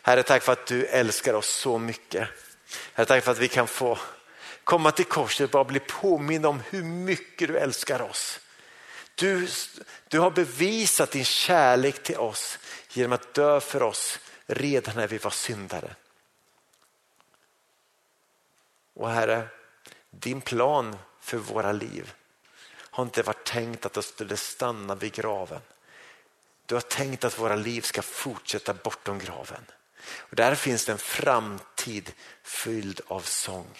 Herre, 0.02 0.22
tack 0.22 0.42
för 0.42 0.52
att 0.52 0.66
du 0.66 0.86
älskar 0.86 1.34
oss 1.34 1.48
så 1.48 1.78
mycket. 1.78 2.28
Herre, 2.94 3.06
tack 3.06 3.24
för 3.24 3.32
att 3.32 3.38
vi 3.38 3.48
kan 3.48 3.68
få 3.68 3.98
komma 4.64 4.90
till 4.90 5.04
korset 5.04 5.44
och 5.44 5.50
bara 5.50 5.64
bli 5.64 5.80
påminna 5.80 6.48
om 6.48 6.62
hur 6.70 6.82
mycket 6.82 7.48
du 7.48 7.58
älskar 7.58 8.02
oss. 8.02 8.40
Du, 9.14 9.48
du 10.08 10.18
har 10.18 10.30
bevisat 10.30 11.10
din 11.10 11.24
kärlek 11.24 12.02
till 12.02 12.16
oss 12.16 12.58
genom 12.90 13.12
att 13.12 13.34
dö 13.34 13.60
för 13.60 13.82
oss 13.82 14.18
redan 14.46 14.96
när 14.96 15.08
vi 15.08 15.18
var 15.18 15.30
syndare. 15.30 15.94
Och 18.94 19.10
Herre, 19.10 19.48
din 20.10 20.40
plan 20.40 20.98
för 21.20 21.36
våra 21.36 21.72
liv 21.72 22.12
har 22.74 23.02
inte 23.04 23.22
varit 23.22 23.46
tänkt 23.46 23.86
att 23.86 23.92
det 23.92 24.02
skulle 24.02 24.36
stanna 24.36 24.94
vid 24.94 25.12
graven. 25.12 25.60
Du 26.66 26.74
har 26.74 26.82
tänkt 26.82 27.24
att 27.24 27.38
våra 27.38 27.56
liv 27.56 27.80
ska 27.80 28.02
fortsätta 28.02 28.74
bortom 28.74 29.18
graven. 29.18 29.64
Och 30.18 30.36
där 30.36 30.54
finns 30.54 30.84
det 30.86 30.92
en 30.92 30.98
framtid 30.98 31.71
fylld 32.42 33.00
av 33.06 33.20
sång. 33.20 33.78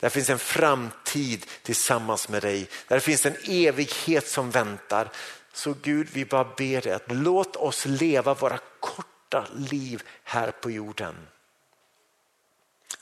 Där 0.00 0.08
finns 0.08 0.30
en 0.30 0.38
framtid 0.38 1.46
tillsammans 1.62 2.28
med 2.28 2.42
dig. 2.42 2.68
Där 2.88 3.00
finns 3.00 3.26
en 3.26 3.36
evighet 3.48 4.28
som 4.28 4.50
väntar. 4.50 5.10
Så 5.52 5.74
Gud, 5.82 6.08
vi 6.12 6.24
bara 6.24 6.44
ber 6.44 6.80
dig 6.80 6.92
att 6.92 7.12
låt 7.12 7.56
oss 7.56 7.86
leva 7.86 8.34
våra 8.34 8.58
korta 8.80 9.46
liv 9.54 10.02
här 10.24 10.50
på 10.50 10.70
jorden. 10.70 11.28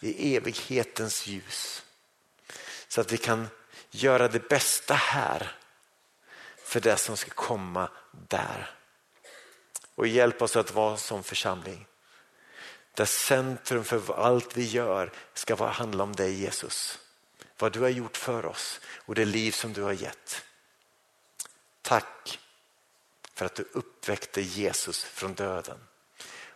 I 0.01 0.37
evighetens 0.37 1.27
ljus. 1.27 1.83
Så 2.89 3.01
att 3.01 3.13
vi 3.13 3.17
kan 3.17 3.49
göra 3.91 4.29
det 4.29 4.49
bästa 4.49 4.95
här 4.95 5.57
för 6.65 6.81
det 6.81 6.97
som 6.97 7.17
ska 7.17 7.31
komma 7.31 7.91
där. 8.29 8.71
Och 9.95 10.07
hjälp 10.07 10.43
oss 10.43 10.57
att 10.57 10.75
vara 10.75 10.97
som 10.97 11.23
församling. 11.23 11.87
Där 13.01 13.07
centrum 13.07 13.85
för 13.85 14.15
allt 14.15 14.57
vi 14.57 14.65
gör 14.65 15.13
ska 15.35 15.67
handla 15.67 16.05
om 16.05 16.17
dig 16.17 16.35
Jesus. 16.35 16.99
Vad 17.59 17.73
du 17.73 17.81
har 17.81 17.89
gjort 17.89 18.17
för 18.17 18.47
oss 18.47 18.81
och 18.97 19.15
det 19.15 19.25
liv 19.25 19.53
som 19.53 19.73
du 19.73 19.83
har 19.83 19.93
gett. 19.93 20.45
Tack 21.83 22.39
för 23.35 23.47
att 23.47 23.55
du 23.55 23.69
uppväckte 23.73 24.41
Jesus 24.41 25.05
från 25.05 25.35
döden. 25.35 25.79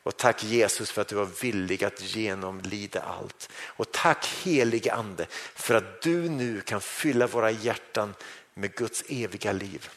Och 0.03 0.17
tack 0.17 0.45
Jesus 0.45 0.91
för 0.91 1.03
att 1.03 1.09
du 1.09 1.15
var 1.15 1.31
villig 1.43 1.85
att 1.85 2.03
genomlida 2.03 3.03
allt. 3.03 3.51
Och 3.55 3.93
tack 3.93 4.27
helige 4.27 4.95
ande 4.95 5.27
för 5.55 5.75
att 5.75 6.03
du 6.03 6.29
nu 6.29 6.61
kan 6.61 6.81
fylla 6.81 7.27
våra 7.27 7.51
hjärtan 7.51 8.15
med 8.55 8.75
Guds 8.75 9.05
eviga 9.09 9.53
liv. 9.53 9.91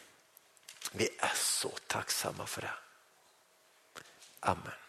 Vi 0.92 1.10
är 1.18 1.36
så 1.36 1.72
tacksamma 1.88 2.46
för 2.46 2.62
det. 2.62 2.74
Amen. 4.40 4.87